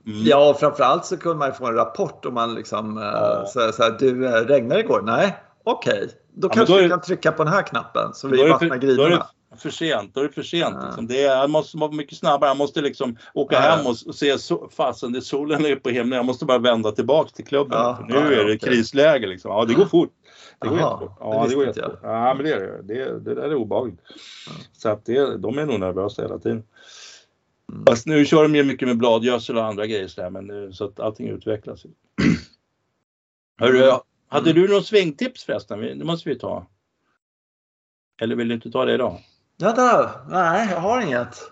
[0.06, 0.24] Mm.
[0.24, 3.46] Ja, framförallt så kunde man få en rapport om man liksom eh, ja.
[3.48, 5.02] så, så här, du eh, regnade igår?
[5.02, 6.08] Nej, okej, okay.
[6.34, 8.78] då ja, kanske då är, du kan trycka på den här knappen så vi vattnar
[8.78, 9.28] grinorna
[9.58, 10.76] för sent, då är det för sent.
[10.80, 10.86] Ja.
[10.86, 11.08] Liksom.
[11.08, 13.62] Det är, jag måste vara mycket snabbare, jag måste liksom åka ja.
[13.62, 16.92] hem och, se, så, fasen det är solen är på himlen, jag måste bara vända
[16.92, 17.78] tillbaka till klubben.
[17.78, 18.06] Ja.
[18.10, 18.58] nu är det okay.
[18.58, 19.52] krisläge liksom.
[19.52, 20.14] Ja, det går fort.
[20.60, 21.18] Det går Aha, jättefort.
[21.20, 22.00] Ja, det, det går jättefort.
[22.04, 22.82] Ja, men det är det.
[22.82, 24.00] Det, det där är obehagligt.
[24.74, 26.64] Så att det, de är nog nervösa hela tiden.
[27.72, 27.86] Mm.
[27.86, 30.86] Fast nu kör de ju mycket med bladgödsel och andra grejer så, där, men, så
[30.86, 31.86] att allting utvecklas.
[33.60, 34.00] Hörru, mm.
[34.28, 36.00] hade du något svingtips förresten?
[36.00, 36.68] Det måste vi ta.
[38.22, 39.20] Eller vill du inte ta det idag?
[39.60, 41.52] Vänta, nej jag har inget.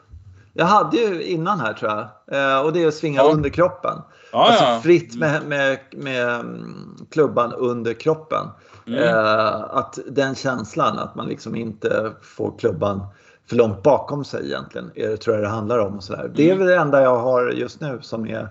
[0.54, 2.08] Jag hade ju innan här tror jag.
[2.32, 3.32] Eh, och det är att svinga ja.
[3.32, 3.97] under kroppen.
[4.32, 4.80] Ja, alltså ja.
[4.84, 8.47] fritt med, med, med mm, klubban under kroppen.
[8.88, 9.04] Mm.
[9.04, 13.06] Eh, att den känslan att man liksom inte får klubban
[13.49, 14.91] för långt bakom sig egentligen.
[14.95, 15.97] Är det, tror jag det handlar om.
[15.97, 16.20] Och, sådär.
[16.20, 16.34] Mm.
[16.36, 18.47] Det är väl det enda jag har just nu som är,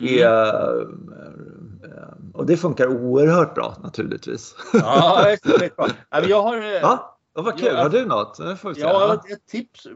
[0.00, 0.22] mm.
[0.22, 0.82] är eh,
[2.34, 4.54] och det funkar oerhört bra naturligtvis.
[4.72, 5.88] Ja, det är bra.
[6.28, 7.13] Jag har, ja?
[7.36, 8.38] Oh, vad kul, ja, har du något?
[8.76, 9.86] Ja, ett, ett, tips,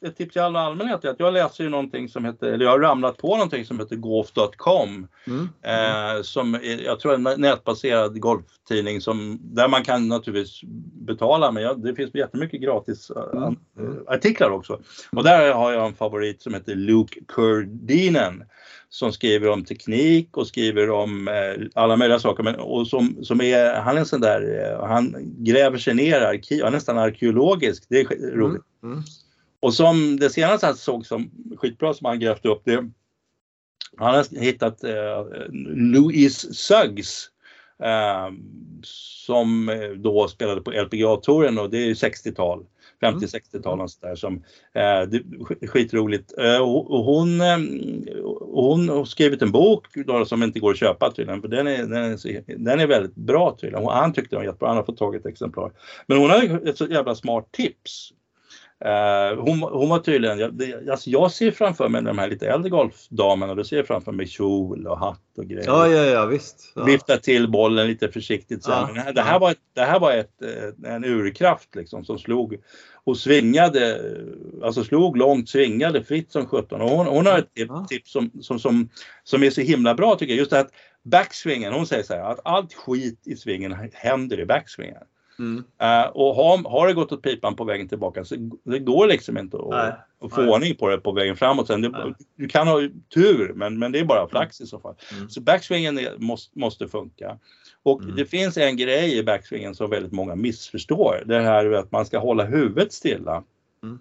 [0.00, 2.72] ett tips i all allmänhet är att jag läser ju någonting som heter, eller jag
[2.72, 5.08] har ramlat på någonting som heter golf.com.
[5.26, 5.48] Mm.
[5.62, 10.60] Eh, som är, jag tror är en nätbaserad golftidning som, där man kan naturligtvis
[10.92, 13.56] betala men jag, det finns jättemycket gratis eh, mm.
[13.78, 14.04] mm.
[14.06, 14.80] artiklar också.
[15.12, 18.44] Och där har jag en favorit som heter Luke Kurdinen
[18.90, 22.42] som skriver om teknik och skriver om eh, alla möjliga saker.
[22.42, 26.20] Men, och som, som är, han är en sån där, eh, han gräver sig ner
[26.20, 28.62] i arkiv, han är nästan arkeologisk, det är mm, roligt.
[28.82, 29.04] Mm, mm.
[29.60, 32.90] Och som det senaste jag såg som skitbra som han grävt upp det,
[33.96, 35.26] han har hittat eh,
[35.74, 37.30] Louis Suggs
[37.82, 38.28] eh,
[38.82, 42.66] som eh, då spelade på LPGA-touren och det är 60-tal.
[43.02, 43.18] Mm.
[43.20, 44.34] 50-60-tal sådär som
[44.74, 45.22] eh, det,
[45.66, 46.38] skitroligt.
[46.38, 47.58] Eh, och, hon, eh,
[48.40, 51.78] hon har skrivit en bok då, som inte går att köpa tydligen, för den är,
[51.78, 53.86] den är, den är väldigt bra tydligen.
[53.86, 55.72] Han tyckte den var jättebra, han har fått tag i ett exemplar.
[56.06, 58.12] Men hon har ett så jävla smart tips
[58.84, 62.48] Uh, hon, hon var tydligen, jag, det, alltså jag ser framför mig de här lite
[62.48, 65.66] äldre golfdamerna, då ser jag framför mig kjol och hatt och grejer.
[65.66, 66.72] Ja, ja, ja visst.
[66.74, 66.84] Ja.
[66.84, 68.64] Vifta till bollen lite försiktigt.
[68.64, 68.70] Så.
[68.70, 72.56] Ja, det, här var, ett, det här var ett, eh, en urkraft liksom som slog
[73.04, 74.00] och svingade,
[74.62, 76.80] alltså slog långt, svingade fritt som sjutton.
[76.80, 78.88] Och hon, hon har ett tips som, som, som,
[79.24, 80.38] som är så himla bra tycker jag.
[80.38, 80.72] Just det att
[81.04, 85.02] backswingen, hon säger så här att allt skit i svingen händer i backswingen.
[85.38, 85.56] Mm.
[85.56, 88.34] Uh, och har, har det gått åt pipan på vägen tillbaka så
[88.64, 91.66] det går liksom inte att, få ordning på det på vägen framåt.
[91.66, 92.80] Sen det, du kan ha
[93.14, 94.94] tur men, men det är bara flax i så fall.
[95.16, 95.28] Mm.
[95.28, 97.38] Så backswingen är, måste, måste funka.
[97.82, 98.16] Och mm.
[98.16, 101.22] det finns en grej i backswingen som väldigt många missförstår.
[101.26, 103.44] Det här att man ska hålla huvudet stilla.
[103.82, 103.98] Mm.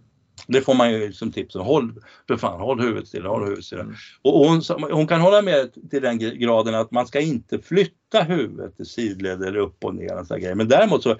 [0.48, 1.56] Det får man ju som tips.
[1.56, 1.94] Håll,
[2.28, 3.82] för fan, håll huvudet stilla, håll huvudet stilla.
[3.82, 3.96] Mm.
[4.22, 4.62] Och hon,
[4.92, 9.44] hon, kan hålla med till den graden att man ska inte flytta huvudet i sidled
[9.44, 10.20] eller upp och ner.
[10.20, 10.56] Och grejer.
[10.56, 11.16] Men däremot så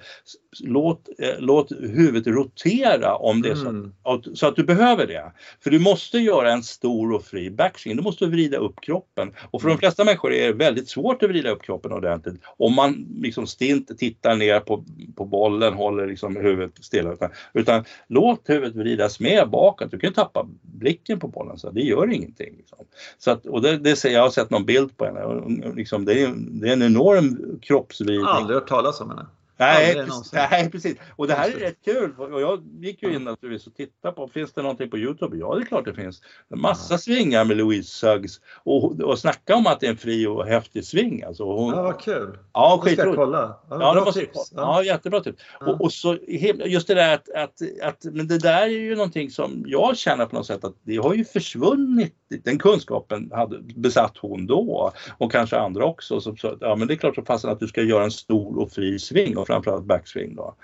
[0.60, 3.92] låt, eh, låt huvudet rotera om det är så, mm.
[4.34, 5.32] så att du behöver det.
[5.60, 7.96] För du måste göra en stor och fri backswing.
[7.96, 9.32] Du måste vrida upp kroppen.
[9.50, 9.78] Och för de mm.
[9.78, 12.40] flesta människor är det väldigt svårt att vrida upp kroppen ordentligt.
[12.56, 14.84] Om man liksom stint tittar ner på,
[15.16, 17.12] på bollen, håller liksom huvudet stilla.
[17.12, 19.90] Utan, utan låt huvudet vridas med bakåt.
[19.90, 22.54] Du kan tappa blicken på bollen, så det gör ingenting.
[22.56, 22.78] Liksom.
[23.18, 25.72] Så att, och det, det ser, jag har sett någon bild på henne.
[25.74, 28.26] Liksom, det, är, det är en enorm kroppsvridning.
[28.26, 29.26] Aldrig hört talas om henne.
[29.58, 30.96] Nej precis, nej, precis.
[31.16, 32.14] Och det här är rätt kul.
[32.18, 35.36] Och jag gick ju in naturligtvis och tittade på, finns det någonting på Youtube?
[35.36, 36.22] Ja, det är klart det finns.
[36.48, 38.40] En massa svingar med Louise Suggs.
[38.64, 41.22] Och, och snacka om att det är en fri och häftig sving.
[41.22, 42.38] Alltså, hon, ja, vad kul.
[42.52, 43.12] Ja, skitroligt.
[43.12, 43.56] ska kolla.
[43.70, 44.52] Ja, ja, tips.
[44.54, 44.62] Ja.
[44.62, 45.42] ja, jättebra tips.
[45.60, 45.66] Ja.
[45.66, 46.16] Och, och, så
[46.64, 50.26] just det där att, att, att, men det där är ju någonting som jag känner
[50.26, 52.14] på något sätt att det har ju försvunnit.
[52.44, 56.20] Den kunskapen hade besatt hon då och kanske andra också.
[56.20, 58.58] Så, så ja, men det är klart som fasen att du ska göra en stor
[58.58, 60.34] och fri sving och framförallt backswing.
[60.36, 60.54] Då.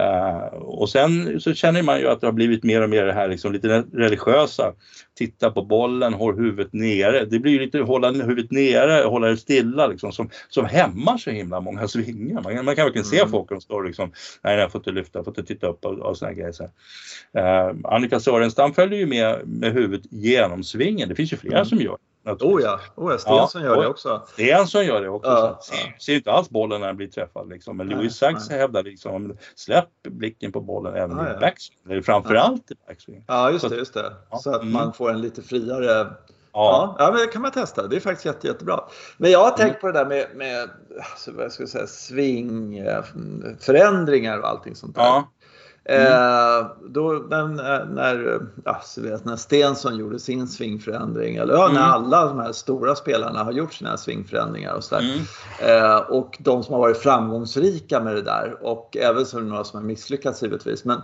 [0.00, 3.12] Uh, och sen så känner man ju att det har blivit mer och mer det
[3.12, 4.72] här liksom lite religiösa.
[5.14, 7.24] Titta på bollen, håll huvudet nere.
[7.24, 11.30] Det blir ju lite hålla huvudet nere, hålla det stilla liksom som, som hämmar så
[11.30, 12.42] himla många svingar.
[12.42, 13.26] Man, man kan verkligen mm.
[13.26, 15.84] se folk som står liksom, nej jag får inte lyfta, jag får inte titta upp
[15.84, 16.52] och, och såna grejer.
[16.52, 16.64] Så.
[16.64, 21.08] Uh, Annika Sörenstam följer ju med med huvudet genom svingen.
[21.08, 21.66] Det finns ju flera mm.
[21.66, 21.96] som gör
[22.32, 24.22] Oh ja, oh ja Stensson ja, gör det också.
[24.32, 25.30] Stensson gör det också.
[25.30, 25.92] Ja, ser, ja.
[26.00, 27.48] ser inte alls bollen när den blir träffad.
[27.48, 27.76] Liksom.
[27.76, 31.78] Men Louis Sachs hävdar liksom, släpp blicken på bollen även ah, i backswing.
[31.90, 32.74] Eller framförallt ja.
[32.74, 33.24] i backswing.
[33.26, 33.76] Ja, just det.
[33.76, 34.12] Just det.
[34.42, 34.72] Så att mm.
[34.72, 36.06] man får en lite friare
[36.52, 36.96] Ja.
[36.98, 37.86] ja, men det kan man testa.
[37.86, 38.84] Det är faktiskt jätte, jättebra.
[39.16, 39.80] Men jag har tänkt mm.
[39.80, 40.70] på det där med, med
[41.10, 45.02] alltså, vad ska jag säga, svingförändringar och allting sånt där.
[45.02, 45.32] Ja.
[45.88, 46.12] Mm.
[46.12, 51.74] Eh, då, när, när, ja, vet, när Stensson gjorde sin svingförändring, eller ja, mm.
[51.74, 55.02] när alla de här stora spelarna har gjort sina svingförändringar och sådär.
[55.60, 55.84] Mm.
[55.84, 59.80] Eh, och de som har varit framgångsrika med det där och även så några som
[59.80, 60.84] har misslyckats givetvis.
[60.84, 61.02] Men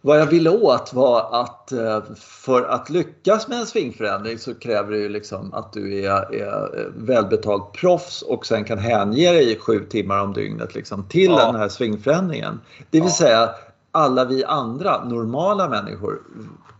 [0.00, 4.92] vad jag ville åt var att eh, för att lyckas med en svingförändring så kräver
[4.92, 9.56] det ju liksom att du är, är välbetalt proffs och sen kan hänge dig i
[9.56, 11.46] sju timmar om dygnet liksom till ja.
[11.46, 12.60] den här svingförändringen.
[12.90, 13.14] Det vill ja.
[13.14, 13.50] säga
[13.92, 16.22] alla vi andra normala människor,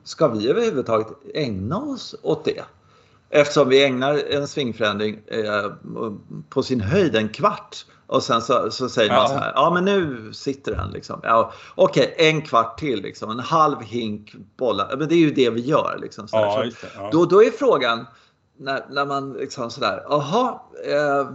[0.04, 2.62] ska vi överhuvudtaget ägna oss åt det?
[3.30, 5.72] Eftersom vi ägnar en svingförändring eh,
[6.48, 9.84] på sin höjd en kvart och sen så, så säger man så här, ja men
[9.84, 11.20] nu sitter den liksom.
[11.22, 14.96] Ja, Okej, okay, en kvart till liksom, en halv hink bollar.
[14.98, 16.28] Men det är ju det vi gör liksom.
[16.28, 17.08] Så ja, det, ja.
[17.12, 18.06] då, då är frågan,
[18.58, 21.28] när, när man liksom sådär, jaha, eh,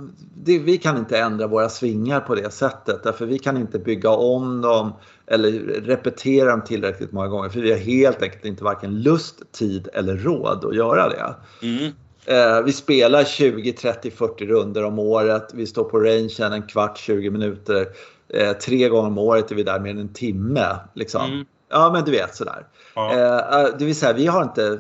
[0.46, 4.62] vi kan inte ändra våra svingar på det sättet därför vi kan inte bygga om
[4.62, 4.94] dem
[5.28, 5.52] eller
[5.82, 10.18] repetera dem tillräckligt många gånger för vi har helt enkelt inte varken lust, tid eller
[10.18, 11.36] råd att göra det.
[11.68, 11.92] Mm.
[12.26, 15.52] Eh, vi spelar 20, 30, 40 runder om året.
[15.54, 17.88] Vi står på rangen en kvart, 20 minuter.
[18.30, 20.76] Eh, tre gånger om året är vi där med en timme.
[20.94, 21.26] Liksom.
[21.26, 21.46] Mm.
[21.70, 22.68] Ja, men du vet sådär.
[22.96, 23.14] Ja.
[23.14, 24.80] Eh, det vill säga, vi har inte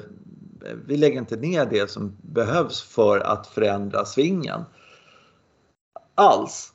[0.85, 4.61] vi lägger inte ner det som behövs för att förändra svingen.
[6.15, 6.72] Alls.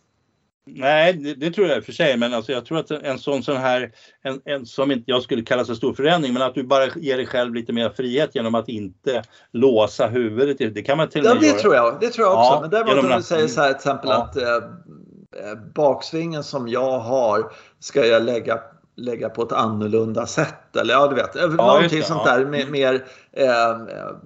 [0.76, 3.18] Nej, det, det, tror jag i och för sig, men alltså jag tror att en
[3.18, 3.92] sån, sån här,
[4.22, 7.16] en, en, som inte jag skulle kalla för stor förändring, men att du bara ger
[7.16, 10.74] dig själv lite mer frihet genom att inte låsa huvudet.
[10.74, 11.58] Det kan man till och med ja, det göra.
[11.58, 12.52] Tror jag, det tror jag också.
[12.52, 14.16] Ja, men däremot om du säger så här till exempel ja.
[14.16, 14.54] att eh,
[15.44, 18.60] eh, baksvingen som jag har ska jag lägga
[18.98, 20.76] lägga på ett annorlunda sätt.
[20.76, 22.44] Eller ja, du vet, ja, någonting sånt där.
[22.44, 22.72] Mer, mm.
[22.72, 23.76] mer eh,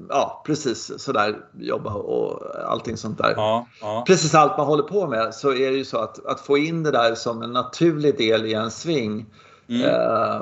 [0.09, 3.35] ja, precis sådär jobba och allting sånt där.
[3.37, 4.05] Ja, ja.
[4.07, 6.83] Precis allt man håller på med så är det ju så att, att få in
[6.83, 9.27] det där som en naturlig del i en sving.
[9.69, 9.83] Mm.
[9.83, 10.41] Eh,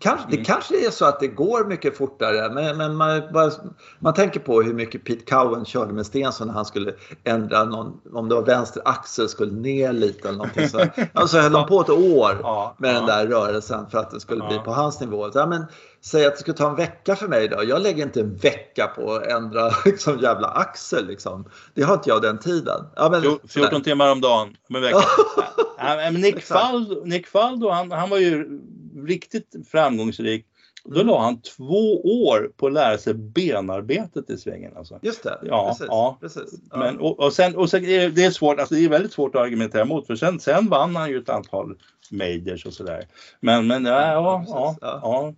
[0.00, 0.38] Kanske, mm.
[0.38, 3.50] Det kanske är så att det går mycket fortare men, men man, bara,
[3.98, 6.94] man tänker på hur mycket Pete Cowan körde med Stensson när han skulle
[7.24, 10.78] ändra någon, om det var vänster axel skulle ner lite eller någonting så.
[11.12, 12.94] Alltså höll de på ett år ja, med ja.
[12.94, 14.48] den där rörelsen för att det skulle ja.
[14.48, 15.30] bli på hans nivå.
[15.32, 15.64] Så, men,
[16.00, 17.64] säg att det skulle ta en vecka för mig då.
[17.64, 21.44] Jag lägger inte en vecka på att ändra liksom, jävla axel liksom.
[21.74, 22.84] Det har inte jag den tiden.
[22.96, 25.02] Ja, men, 14 timmar om dagen med veckan.
[25.78, 28.60] ja, men Nick Faldo, Nick Faldo han, han var ju
[29.06, 30.46] riktigt framgångsrik
[30.84, 34.76] Då la han två år på att lära sig benarbetet i svängen.
[34.76, 34.98] Alltså.
[35.02, 35.86] Just det, Ja, precis.
[35.88, 36.18] ja.
[36.20, 36.60] precis.
[36.70, 36.76] Ja.
[36.76, 39.12] Men, och, och sen, och sen är det, det är svårt, alltså det är väldigt
[39.12, 41.76] svårt att argumentera emot för sen, sen vann han ju ett antal
[42.12, 43.06] majors och sådär.
[43.40, 45.00] Men, men ja, ja, ja, ja.
[45.02, 45.34] ja.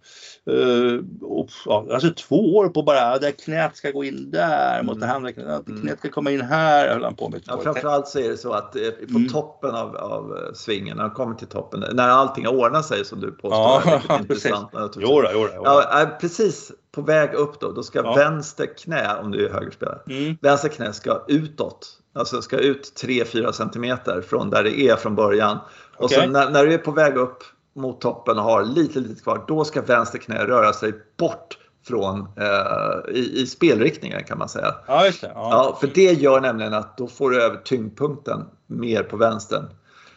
[0.52, 1.86] Eh, och, ja.
[1.92, 5.68] Alltså två år på bara, där knät ska gå in där, mot det andra knät,
[5.68, 5.80] Mm.
[5.80, 7.42] knät ska komma in här, höll han på med.
[7.46, 9.28] Ja, framförallt så är det så att eh, på Mm.
[9.28, 13.20] toppen av, av eh, svingen, när de kommer till toppen, när allting ordnar sig som
[13.20, 13.98] du påstår, Ja, är
[14.28, 14.46] precis.
[14.46, 14.70] intressant.
[14.96, 15.62] Jo, då, jo, då.
[15.64, 18.14] Ja, precis på väg upp då, då ska Ja.
[18.14, 20.36] vänster knä, om du är högerspelare, Mm.
[20.42, 21.96] vänster knä ska utåt.
[22.20, 25.58] Alltså ska ut 3-4 centimeter från där det är från början.
[25.96, 26.18] Och Okej.
[26.20, 27.38] så när, när du är på väg upp
[27.76, 32.20] mot toppen och har lite, lite kvar, då ska vänster knä röra sig bort från
[32.20, 34.74] eh, i, i spelriktningen kan man säga.
[34.86, 35.32] Ja, just det.
[35.34, 35.48] Ja.
[35.50, 39.64] Ja, för det gör nämligen att då får du över tyngdpunkten mer på vänstern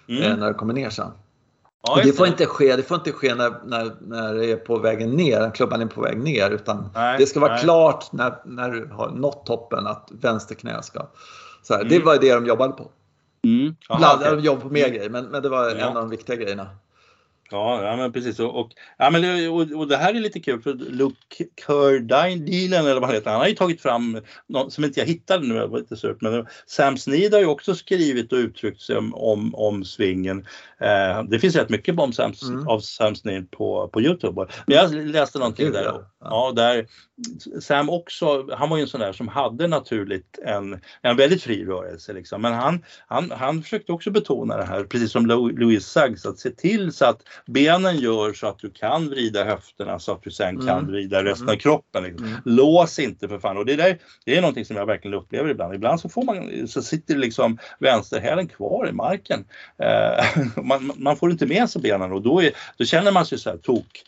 [0.07, 0.23] Mm.
[0.23, 1.11] eh, när du kommer ner sen.
[1.87, 4.55] Ja, och det får inte ske, det får inte ske när, när, när det är
[4.55, 6.49] på vägen ner, när klubban är på väg ner.
[6.51, 7.63] Utan Nej, det ska vara nej.
[7.63, 11.07] klart när, när du har nått toppen att vänster knä ska.
[11.64, 12.05] Så här, Det Mm.
[12.05, 12.91] var det de jobbade på.
[13.45, 13.76] Mm.
[13.89, 14.36] Jaha, Ibland okej.
[14.36, 15.76] de jobbade på mer grejer, men, men det var Ja.
[15.76, 16.68] en av de viktiga grejerna.
[17.51, 18.39] Ja, ja men precis.
[18.39, 22.78] Och, och, ja, men, det- och, och det här är lite kul för Luke Kerdine,
[22.78, 25.55] eller vad han heter, han har ju tagit fram något som inte jag hittade nu,
[25.55, 29.14] jag var lite surt, men Sam Snead har ju också skrivit och uttryckt sig om,
[29.16, 30.47] om, om svingen.
[30.80, 32.68] Eh, det finns rätt mycket om Sam, Mm.
[32.68, 34.47] av Sam Snead på, på Youtube.
[34.68, 36.05] Men jag läste någonting där.
[36.24, 36.51] Ja.
[36.55, 36.88] Där
[37.61, 41.65] Sam också, han var ju en sån där som hade naturligt en, en väldigt fri
[41.65, 42.41] rörelse liksom.
[42.41, 46.39] Men han, han, han försökte också betona det här, precis som Lou- Louise Suggs, att
[46.39, 50.32] se till så att benen gör så att du kan vrida höfterna så att du
[50.32, 50.91] sen kan Mm.
[50.91, 52.03] vrida resten av kroppen.
[52.03, 52.26] Liksom.
[52.28, 52.39] Mm.
[52.45, 53.57] Lås inte för fan.
[53.57, 55.74] Och det, där, det är någonting som jag verkligen upplever ibland.
[55.76, 59.45] Ibland så, får man, så sitter liksom vänsterhälen kvar i marken.
[59.84, 60.26] Eh,
[60.63, 63.49] man, man får inte med sig benen och då, är, då känner man sig så
[63.49, 64.03] här tok.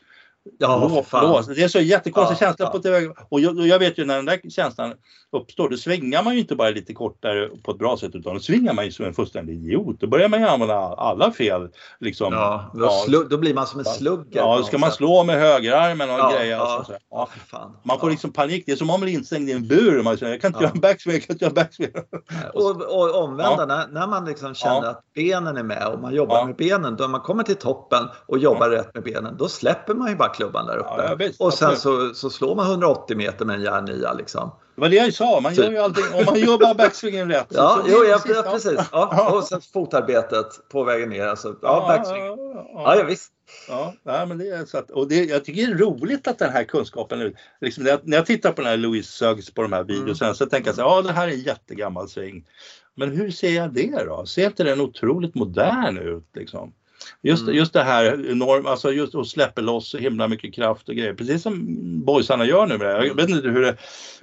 [0.59, 1.43] Ja, Lås, fan.
[1.55, 2.71] Det är så jättekonstig Ja, känsla ja.
[2.71, 3.13] på TV.
[3.29, 4.93] Och jag, jag vet ju när den där känslan
[5.31, 8.39] uppstår, då svingar man ju inte bara lite kortare på ett bra sätt utan då
[8.39, 9.99] svingar man ju som en fullständig idiot.
[9.99, 11.69] Då börjar man ju använda alla fel.
[11.99, 12.33] Liksom.
[12.33, 14.39] Ja, då, slug, då blir man som en slugger.
[14.39, 16.55] Ja, då ska man slå med högerarmen och Ja, grejer.
[16.57, 16.83] ja.
[16.87, 16.93] så.
[17.09, 17.29] Ja.
[17.83, 18.63] Man får liksom panik.
[18.65, 20.03] Det är som om man blir instängd i en bur.
[20.03, 21.91] Man säger, jag kan inte göra en backswing, jag kan inte göra en backswing.
[22.53, 26.45] Och, och omvända, när, när man liksom känner att benen är med och man jobbar
[26.45, 30.09] med benen, då man kommer till toppen och jobbar rätt med benen, då släpper man
[30.09, 30.89] ju bara klubban där uppe.
[30.97, 34.51] Ja, visst, och sen så, så slår man 180 meter med en järnia liksom.
[34.75, 37.47] Det var det jag sa, man gör ju allting, om man gör bara backswingen rätt.
[37.55, 38.89] Ja, så jo, ja, precis, precis.
[38.91, 39.31] Ja.
[39.37, 41.27] Och sen fotarbetet på vägen ner.
[41.27, 42.25] Alltså, ja, backswing.
[42.25, 43.31] Ja, Ja, visst.
[43.67, 46.39] Ja, nej, men det är så att, och det, jag tycker det är roligt att
[46.39, 49.53] den här kunskapen, nu- liksom, när, jag, när jag tittar på den här Louise Suggs
[49.53, 52.45] på de här videorna så tänker jag så ja det här är en jättegammal sving.
[52.95, 54.25] Men hur ser jag det då?
[54.25, 56.73] Ser inte den otroligt modern ut liksom?
[57.21, 57.55] Just, Mm.
[57.55, 61.13] just det här enorm, alltså just att släppa loss så himla mycket kraft och grejer,
[61.13, 61.65] precis som
[62.05, 63.07] boysarna gör nu med det.
[63.07, 63.77] Jag vet inte hur det,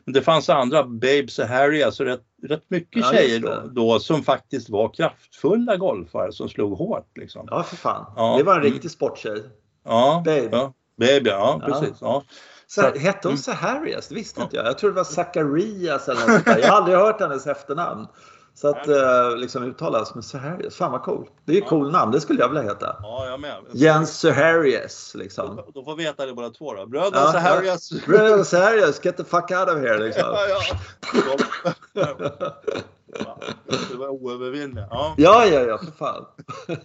[0.05, 3.99] men det fanns andra, Babes och Harry, alltså rätt, rätt mycket Ja, tjejer då, då
[3.99, 7.49] som faktiskt var kraftfulla golfare som slog hårt liksom.
[7.51, 8.13] Ja, för fan.
[8.17, 8.73] Ja, Det var en mm.
[8.73, 9.43] riktig sporttjej.
[9.85, 10.49] Ja, Babe.
[10.53, 10.73] ja.
[10.99, 11.67] Baby, ja, Ja.
[11.81, 11.97] precis.
[12.01, 12.23] Ja.
[12.67, 13.37] Så, hette hon mm.
[13.37, 14.09] Zacharias?
[14.09, 14.45] Det visste Ja.
[14.45, 14.67] inte jag.
[14.67, 16.43] Jag tror det var Zacharias eller något.
[16.47, 18.07] Jag har aldrig hört hennes efternamn.
[18.55, 20.77] Så att eh, liksom uttalas med Zacharias.
[20.77, 21.29] Fan vad cool.
[21.45, 21.69] Det är ju Ja.
[21.69, 22.13] cool namn.
[22.13, 22.97] Det skulle jag vilja heta.
[23.03, 23.57] ja, jag med.
[23.73, 25.57] Jens Zacharias liksom.
[25.57, 26.87] Då, då får vi veta det båda två då.
[26.87, 27.91] Bröderna Ja, Zacharias.
[28.07, 30.25] Brother Zacharias, get the fuck out of here liksom.
[30.27, 31.73] Ja, ja.
[31.93, 33.39] Ja,
[33.91, 34.87] Det var oövervinnligt.
[34.91, 35.15] Ja.
[35.17, 36.25] Ja, ja, ja, för fan.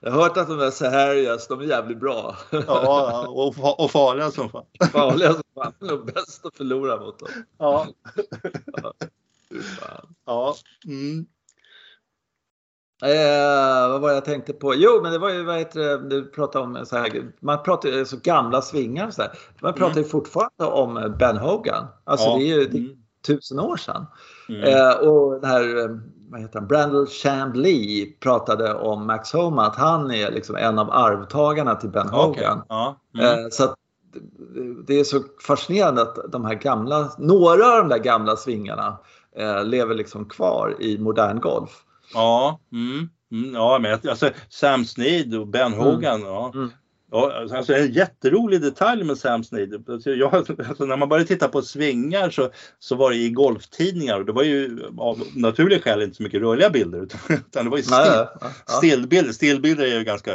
[0.00, 2.36] Jag har hört att de där Zacharias, de är jävligt bra.
[2.50, 4.64] Ja, ja, och, och farliga som fan.
[4.92, 5.72] Farliga som fan.
[5.80, 7.28] Det är nog bäst att förlora mot dem.
[7.58, 7.86] Ja.
[8.82, 8.92] Fan.
[10.26, 10.54] Ja.
[10.86, 11.26] Mm.
[13.02, 14.74] Eh, vad var det jag tänkte på?
[14.74, 17.88] Jo, men det var ju vad heter det, du pratade om så här, man pratar
[17.88, 19.30] ju så gamla svingar och så här.
[19.62, 21.86] Man pratar ju fortfarande om Ben Hogan.
[22.04, 22.36] Alltså Ja.
[22.36, 22.96] det är ju det är Mm.
[23.26, 24.06] tusen år sedan.
[24.48, 24.62] Mm.
[24.62, 25.96] Eh, och den här, eh,
[26.30, 30.90] vad heter han, Brandel Chambly pratade om Max Homa, att han är liksom en av
[30.90, 32.08] arvtagarna till Ben.
[32.08, 32.62] Hogan.
[32.68, 33.00] Ja.
[33.14, 33.26] Mm.
[33.44, 33.74] Eh, så att
[34.54, 38.98] det- det är så fascinerande att de här gamla, några av de där gamla svingarna
[39.38, 41.70] eh, lever liksom kvar i modern golf.
[42.14, 42.60] Ja.
[42.72, 43.08] Mm.
[43.32, 43.54] Mm.
[43.54, 46.20] Ja, men alltså Sam Snead och Ben Hogan.
[46.20, 46.52] Ja.
[46.54, 46.70] Mm.
[46.70, 46.83] Ja,
[47.18, 49.90] alltså en jätterolig detalj med Sam Snead.
[49.90, 54.18] Alltså, jag, alltså, när man började titta på svingar så, så var det i golftidningar
[54.18, 57.76] och det var ju av naturliga skäl inte så mycket rörliga bilder utan, det var
[57.76, 58.48] ju still, ja, ja.
[58.66, 59.32] stillbilder.
[59.32, 60.32] Stillbilder är ju ganska,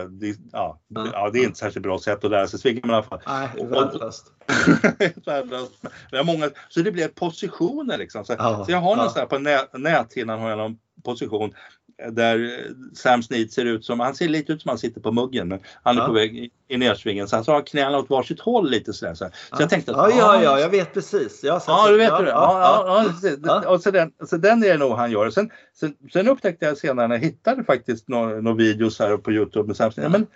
[0.52, 1.10] ja, Ja.
[1.14, 3.22] ja, det är inte särskilt bra sätt att lära sig svinga men i alla fall.
[3.28, 3.50] Nej,
[5.26, 5.82] värdelöst.
[6.12, 8.26] det många, så det blev positioner liksom.
[8.26, 9.12] Så, Ja, så jag har någon ja.
[9.12, 11.54] sån här på nät, näthinnan har jag någon position.
[12.12, 15.48] Där Sam Snead ser ut som, han ser lite ut som han sitter på muggen
[15.48, 16.08] men han är ja.
[16.08, 19.14] på väg i nedsvingen så han har knäna åt varsitt håll lite sådär.
[19.14, 19.58] Så, ja.
[19.58, 21.44] så jag tänkte att, ja, ja, ja, jag vet precis.
[21.44, 22.30] Jag ja, du vet ja, det.
[22.30, 23.12] Ja, ja,
[23.44, 25.30] ja, Och så den, så den är det nog han gör.
[25.30, 29.32] Sen, sen, sen upptäckte jag senare när jag hittade faktiskt några, några videos här på
[29.32, 30.28] Youtube med Sam Snead, men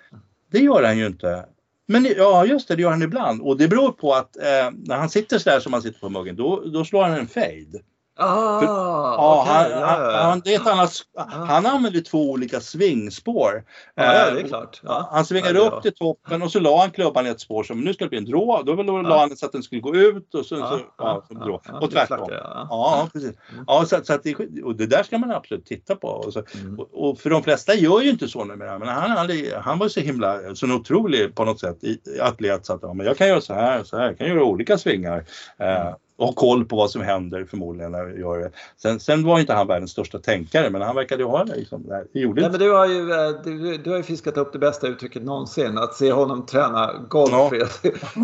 [0.51, 1.45] det gör han ju inte.
[1.86, 3.41] Men ja, just det, det gör han ibland.
[3.41, 6.09] Och det beror på att eh, när han sitter så där som han sitter på
[6.09, 7.80] muggen, då, då slår han en fade.
[8.16, 10.22] Ah, För, ja, okay, han, ja, ja.
[10.22, 11.24] Han, det är annat, ah.
[11.24, 13.64] han använder två olika svingspår.
[13.95, 14.82] Ja, det är eh, klart.
[15.11, 17.93] Han svingade upp till toppen och så la han klubban i ett spår som nu
[17.93, 18.64] ska det bli en drå.
[18.64, 19.20] Då la ja.
[19.20, 21.61] han så att den skulle gå ut och så, så ja, som drå.
[21.82, 22.28] och tvärtom.
[22.32, 23.09] ja.
[23.14, 23.32] precis.
[23.68, 26.07] Ja, så, så att det, och det där ska man absolut titta på.
[26.07, 26.80] Och, så, mm.
[26.80, 28.80] och, och, för de flesta gör ju inte så numera.
[28.80, 29.30] Men han, han,
[29.61, 31.78] han var så himla, så otrolig på något sätt
[32.22, 34.43] atlet så att ja, men jag kan göra så här, så här, jag kan göra
[34.43, 35.26] olika svingar.
[35.57, 38.51] Eh, mm och ha koll på vad som händer förmodligen när jag gör det.
[38.78, 41.55] Sen, sen var inte han världens största tänkare men han verkade ju ha det.
[41.55, 44.59] Liksom, det Nej, men du, har ju, eh, du, du, har ju fiskat upp det
[44.59, 45.78] bästa uttrycket någonsin.
[45.78, 47.49] Att se honom träna golf ja.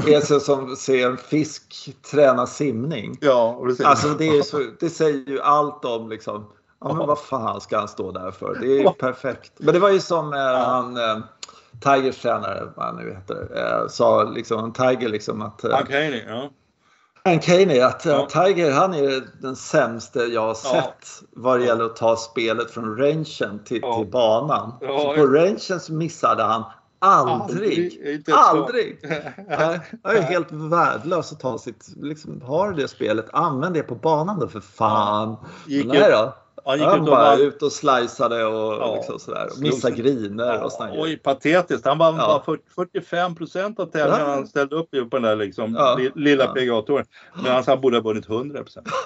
[0.08, 3.18] är så som se en fisk träna simning.
[3.22, 3.86] Ja, precis.
[3.86, 6.46] Alltså det, är så, det säger ju allt om liksom,
[6.80, 8.58] ja men vad fan ska han stå där för?
[8.62, 9.52] Det är ju perfekt.
[9.58, 11.18] Men det var ju som eh, han eh,
[11.82, 15.64] Tigers tränare, vad han nu heter, eh, sa liksom, Tiger liksom att...
[15.64, 16.50] Eh, okay, ja.
[17.24, 18.28] Ankane, att ja.
[18.30, 21.28] Tiger han är den sämste jag har sett ja.
[21.32, 23.98] vad det gäller att ta spelet från rangen till, ja.
[23.98, 24.74] till banan.
[24.82, 26.64] Ja, på rangen så missade han
[27.00, 28.02] aldrig.
[28.30, 28.32] Aldrig!
[28.32, 29.00] aldrig.
[30.04, 34.40] Jag är helt värdelös att ta sitt, liksom, har det spelet, använd det på banan
[34.40, 35.36] då för fan.
[35.68, 36.34] Gick Nej då.
[36.66, 39.50] Han gick han ut och bara ut och sliceade och ja, liksom sådär.
[39.62, 40.96] Missade griner och sådär.
[40.98, 41.86] Oj, patetiskt.
[41.86, 42.58] Han var ja.
[42.76, 44.34] 45 procent av tävlingen ja.
[44.36, 46.00] han ställde upp på den där liksom, ja.
[46.16, 46.54] lilla ja.
[46.54, 47.06] PGA-touren.
[47.44, 48.88] Medan han borde ha vunnit 100 procent.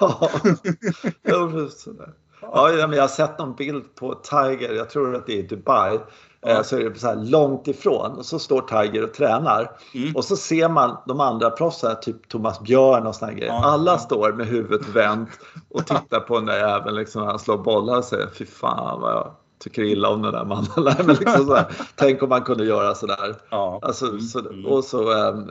[2.52, 2.70] Ja.
[2.70, 5.98] ja, men jag har sett någon bild på Tiger, jag tror att det är Dubai.
[6.44, 6.64] Ja.
[6.64, 9.70] Så är det så här långt ifrån och så står Tiger och tränar.
[9.94, 10.16] Mm.
[10.16, 13.52] Och så ser man de andra proffsen, typ Thomas Björn och såna grejer.
[13.52, 13.64] Ja.
[13.64, 15.30] Alla står med huvudet vänt
[15.68, 19.00] och tittar på den där jäveln liksom, när han slår bollar och säger fy fan
[19.00, 20.96] vad jag tycker illa om den där mannen.
[21.06, 21.58] men liksom så
[21.96, 23.36] tänk om man kunde göra sådär.
[23.50, 23.78] Ja.
[23.82, 24.20] Alltså, mm.
[24.20, 25.50] så, och så ähm,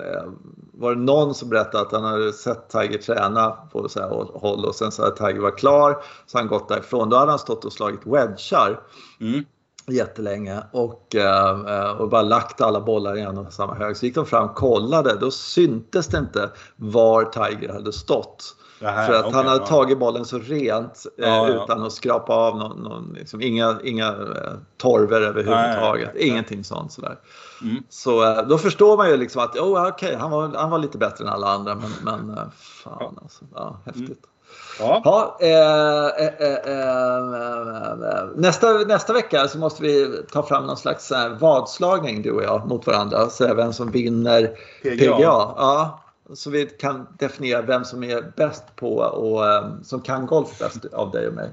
[0.74, 4.66] var det någon som berättade att han hade sett Tiger träna på så här håll
[4.66, 7.10] och sen så hade Tiger var klar så han gått därifrån.
[7.10, 8.80] Då hade han stått och slagit wedgar.
[9.20, 9.46] Mm
[9.88, 13.98] jättelänge och, eh, och bara lagt alla bollar i en och samma hög.
[13.98, 18.56] Så gick de fram och kollade, då syntes det inte var Tiger hade stått.
[18.82, 19.66] Här, för att okay, han hade ja.
[19.66, 24.08] tagit bollen så rent eh, ja, utan att skrapa av någon, någon liksom, inga, inga
[24.08, 26.10] eh, torver överhuvudtaget.
[26.14, 27.20] Nej, Ingenting sånt sådär.
[27.62, 27.84] Mm.
[27.90, 30.98] Så eh, då förstår man ju liksom att oh, okay, han, var, han var lite
[30.98, 33.46] bättre än alla andra men, men eh, fan alltså.
[33.56, 34.08] Ja, häftigt.
[34.08, 34.33] Mm.
[34.80, 35.02] Ja.
[35.06, 42.22] ja eh, eh, eh, nästa, nästa vecka så måste vi ta fram någon slags vadslagning
[42.22, 43.30] du och jag mot varandra.
[43.30, 44.48] Så vem som vinner
[44.84, 44.96] PGA.
[44.96, 45.18] PGA.
[45.20, 46.00] Ja,
[46.34, 49.44] så vi kan definiera vem som är bäst på och
[49.84, 51.50] som kan golf bäst av dig och mig.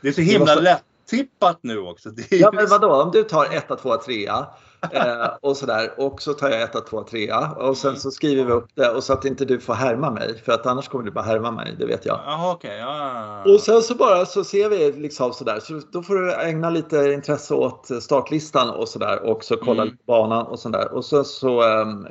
[0.00, 0.60] Det är så himla måste...
[0.60, 2.10] lätt tippat nu också.
[2.30, 4.30] Ja men vadå, om du tar 1, 2, 3
[4.92, 5.94] eh, och sådär.
[5.96, 9.04] Och så tar jag 1, 2, 3 och sen så skriver vi upp det och
[9.04, 11.76] så att inte du får härma mig för att annars kommer du bara härma mig,
[11.78, 12.20] det vet jag.
[12.26, 13.42] Jaha, okay, ja.
[13.54, 16.96] Och sen så bara så ser vi liksom sådär så då får du ägna lite
[16.96, 19.96] intresse åt startlistan och sådär och så kolla mm.
[20.06, 22.06] banan och sådär och så, så, ähm,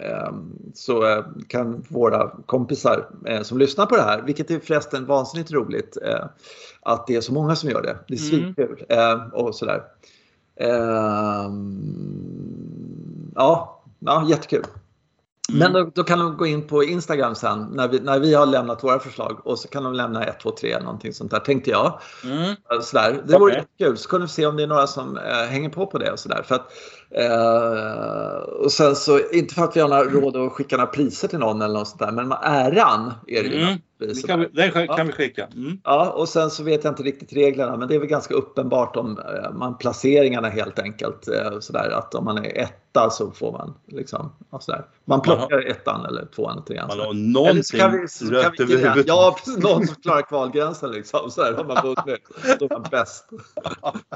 [0.74, 5.52] så äh, kan våra kompisar äh, som lyssnar på det här, vilket är förresten vansinnigt
[5.52, 6.26] roligt, äh,
[6.82, 7.98] att det är så många som gör det.
[8.08, 8.30] Det är mm.
[8.30, 9.34] svinkul mm.
[9.34, 9.84] och sådär.
[13.36, 14.66] Ja, ja jättekul.
[15.50, 15.60] Mm.
[15.60, 18.46] Men då, då, kan de gå in på Instagram sen när vi, när vi har
[18.46, 21.72] lämnat våra förslag och så kan de lämna 1, 2, 3 någonting sånt där tänkte
[21.72, 22.00] jag.
[22.24, 22.56] Mm.
[22.82, 23.24] Sådär.
[23.28, 23.62] Det vore okay.
[23.62, 26.12] jättekul så kunde vi se om det är några som äh, hänger på på det
[26.12, 26.46] och sådär.
[27.18, 31.40] Uh, och sen så, inte för att vi har råd att skicka några priser till
[31.40, 33.62] någon eller något sånt där, men äran är det ju.
[33.62, 33.78] Mm.
[34.00, 35.48] Det kan vi, det kan vi skicka.
[35.56, 35.78] Mm.
[35.84, 38.96] Ja, och sen så vet jag inte riktigt reglerna, men det är väl ganska uppenbart
[38.96, 41.28] om uh, man placeringarna helt enkelt.
[41.28, 44.86] Uh, sådär, att om man är etta så får man liksom, ja, sådär.
[45.06, 46.88] Man plockar man har, ettan eller tvåan eller trean.
[46.88, 47.80] Man har någonting
[48.32, 49.08] rött över huvudet.
[49.08, 51.32] Ja, precis, någon som klarar kvalgränsen liksom.
[51.32, 52.22] Sådär har man vunnit.
[52.60, 53.30] Då är man bäst.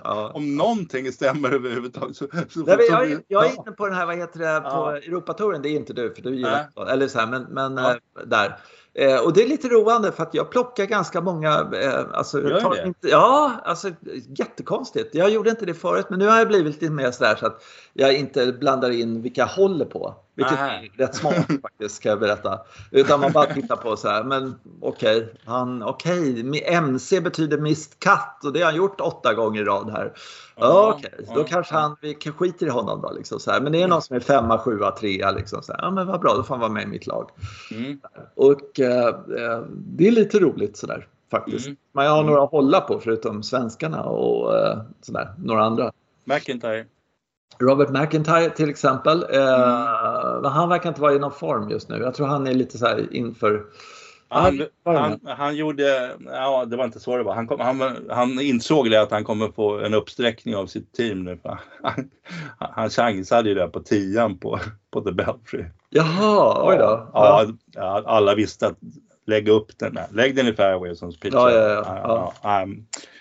[0.04, 0.32] Ja.
[0.34, 4.06] Om någonting stämmer överhuvudtaget så, så Nej, jag, är, jag är inne på den här,
[4.06, 4.98] vad heter det, på ja.
[4.98, 5.62] Europatouren.
[5.62, 6.94] Det är inte du, för du gillar äh.
[6.94, 7.92] Eller så här, men, men ja.
[7.92, 8.60] äh, där.
[8.94, 11.70] Eh, och det är lite roande för att jag plockar ganska många.
[11.82, 12.84] Eh, alltså, det?
[12.86, 13.90] Inte, ja, alltså
[14.38, 15.16] jättekonstigt.
[15.16, 17.64] Jag gjorde inte det förut, men nu har jag blivit lite mer sådär så att
[17.94, 20.16] jag inte blandar in vilka jag håller på.
[20.38, 20.68] Vilket Aha.
[20.68, 22.60] är rätt smart faktiskt, ska jag berätta.
[22.92, 27.58] Utan man bara tittar på så här, men okej, okay, han, okej, okay, MC betyder
[27.58, 30.14] mist katt och det har han gjort åtta gånger i rad här.
[30.56, 33.12] Ja, okej, okay, då kanske han, vi skiter i honom då.
[33.12, 33.62] Liksom, så här.
[33.62, 35.32] Men det är någon som är femma, sjua, trea.
[35.32, 35.80] Liksom, så här.
[35.82, 37.30] Ja, men vad bra, då får han vara med i mitt lag.
[37.72, 38.00] Mm.
[38.36, 41.66] Och eh, eh det är lite roligt sådär faktiskt.
[41.66, 41.78] Mm.
[41.92, 45.92] Man har några att hålla på förutom svenskarna och eh, sådär, några andra.
[46.24, 46.86] McIntyre.
[47.60, 49.26] Robert McIntyre till exempel.
[49.30, 50.46] Eh, mm.
[50.46, 51.98] han verkar inte vara i någon form just nu.
[51.98, 53.64] Jag tror han är lite så här inför
[54.30, 57.36] han, han, han, gjorde, ja det var inte så det var.
[57.36, 61.24] Han, kom, han, han insåg det att han kommer få en uppsträckning av sitt team
[61.24, 61.40] nu.
[61.84, 62.10] Han,
[62.60, 64.60] han chansade ju där på tian på,
[64.92, 65.66] på The Belfry.
[65.90, 67.10] Jaha, oj då.
[67.14, 68.78] Ja, ja, alla visste att
[69.26, 69.94] lägga upp den.
[69.94, 70.06] Där.
[70.12, 71.50] Lägg den i fairway som pitchar.
[71.50, 72.66] Ja, ja, ja.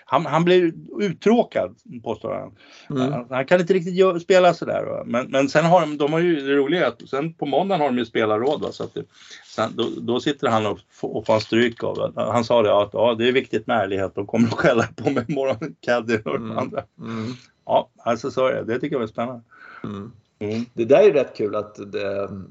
[0.09, 2.55] Han, han blir uttråkad påstår han.
[2.99, 3.25] Mm.
[3.29, 5.03] Han, kan inte riktigt spela sådär.
[5.05, 7.87] Men, men sen har de, de har ju det roliga att sen på måndagen har
[7.87, 8.61] de ju spelarråd.
[8.61, 8.71] Va?
[8.71, 9.03] Så att det,
[9.45, 13.15] sen, då, då, sitter han och, och får stryk av Han sa det att ja,
[13.17, 14.15] det är viktigt med ärlighet.
[14.15, 16.57] De kommer att skälla på mig imorgon, Caddy och mm.
[16.57, 16.83] andra.
[16.99, 17.33] Mm.
[17.65, 18.63] Ja, alltså så är det.
[18.63, 19.41] Det tycker jag är spännande.
[19.83, 20.11] Mm.
[20.39, 20.65] Mm.
[20.73, 22.47] Det där är rätt kul att det, ehm,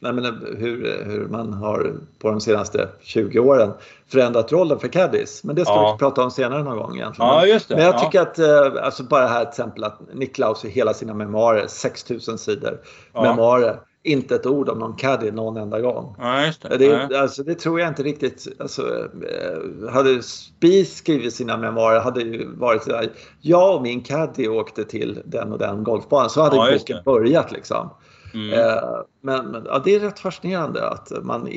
[0.00, 0.24] nej men
[0.58, 3.72] hur, hur man har på de senaste 20 åren
[4.08, 5.44] förändrat rollen för caddies.
[5.44, 5.92] Men det ska ja.
[5.92, 7.30] vi prata om senare någon gång egentligen.
[7.30, 7.76] Ja, just det.
[7.76, 11.14] Men jag tycker att, eh, alltså bara här till exempel att Niklaus i hela sina
[11.14, 12.80] memoarer, 6000 sidor
[13.12, 13.22] ja.
[13.22, 16.16] memoarer, inte ett ord om någon caddy någon enda gång.
[16.18, 16.76] Ja, just det.
[16.76, 18.46] Det, alltså, det tror jag inte riktigt.
[18.58, 24.00] Alltså, eh, hade Spies skrivit sina memoarer hade det varit så här, jag och min
[24.02, 26.30] caddy åkte till den och den golfbanan.
[26.30, 27.90] Så hade ja, boken börjat liksom.
[28.34, 28.52] Mm.
[28.52, 28.82] Eh,
[29.22, 31.48] men, men ja, det är rätt fascinerande att man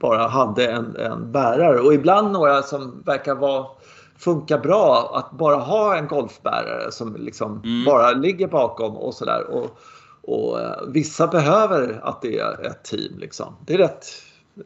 [0.00, 3.66] bara hade en, en bärare och ibland några som verkar vara
[4.18, 7.84] funka bra att bara ha en golfbärare som liksom mm.
[7.84, 9.50] bara ligger bakom och sådär.
[9.50, 9.78] Och
[10.60, 13.56] eh, vissa behöver att det är ett team liksom.
[13.66, 14.06] Det är rätt,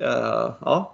[0.00, 0.92] eh, ja.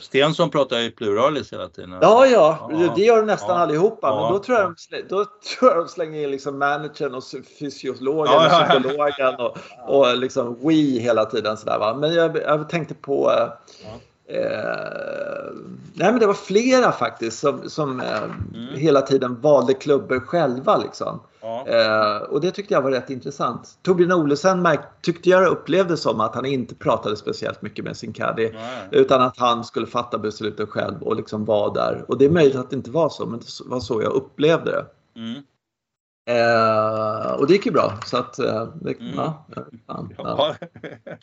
[0.00, 1.98] Stensson pratar i pluralis hela tiden.
[2.00, 3.62] Ja, ja, det gör de nästan ja.
[3.62, 4.06] allihopa.
[4.06, 4.22] Ja.
[4.22, 7.24] Men då tror, jag de, då tror jag de slänger in liksom managern och
[7.58, 11.56] fysiologen ja, och psykologen och, och liksom we hela tiden.
[11.56, 11.94] Sådär, va?
[11.94, 13.32] Men jag, jag tänkte på
[14.30, 15.52] eh,
[15.94, 18.22] nej men det var flera faktiskt som, som eh,
[18.54, 18.74] mm.
[18.74, 20.76] hela tiden valde klubbor själva.
[20.76, 21.20] Liksom.
[21.40, 21.66] Ja.
[21.66, 23.78] Eh, och det tyckte jag var rätt intressant.
[23.82, 24.68] Torbjörn Olesen
[25.02, 28.50] tyckte jag upplevde som att han inte pratade speciellt mycket med sin caddy.
[28.90, 32.04] Utan att han skulle fatta besluten själv och liksom vara där.
[32.08, 34.70] Och det är möjligt att det inte var så, men det var så jag upplevde
[34.70, 34.86] det.
[35.20, 35.42] Mm.
[36.30, 37.98] Eh, och det gick ju bra.
[38.06, 39.14] Så att, eh, det, mm.
[39.16, 39.46] ja,
[39.86, 40.56] ja, ja.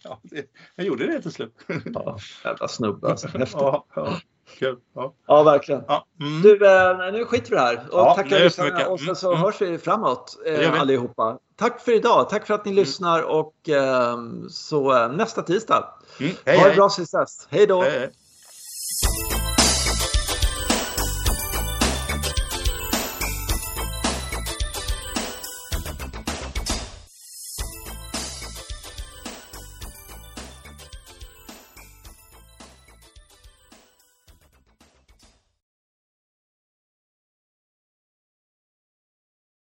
[0.03, 0.45] ja det,
[0.76, 1.53] jag gjorde det till slut.
[1.93, 3.28] ja, jävla snubbe alltså.
[3.53, 4.18] Ja, ja.
[4.60, 4.78] Kul.
[4.95, 5.84] Ja, ja verkligen.
[6.22, 6.41] Mm.
[6.41, 7.86] Du, eh, nu skiter vi det här.
[7.91, 9.41] Och tackar lyssnarna och sen så mm.
[9.41, 11.38] hörs vi framåt eh, allihopa.
[11.55, 12.30] Tack för idag.
[12.30, 12.84] Tack för att ni mm.
[12.84, 14.18] lyssnar och eh,
[14.49, 15.93] så eh, nästa tisdag.
[16.20, 16.34] Mm.
[16.45, 17.47] Hej, ha det bra tills dess.
[17.49, 17.82] Hej då.
[17.82, 18.12] Hej.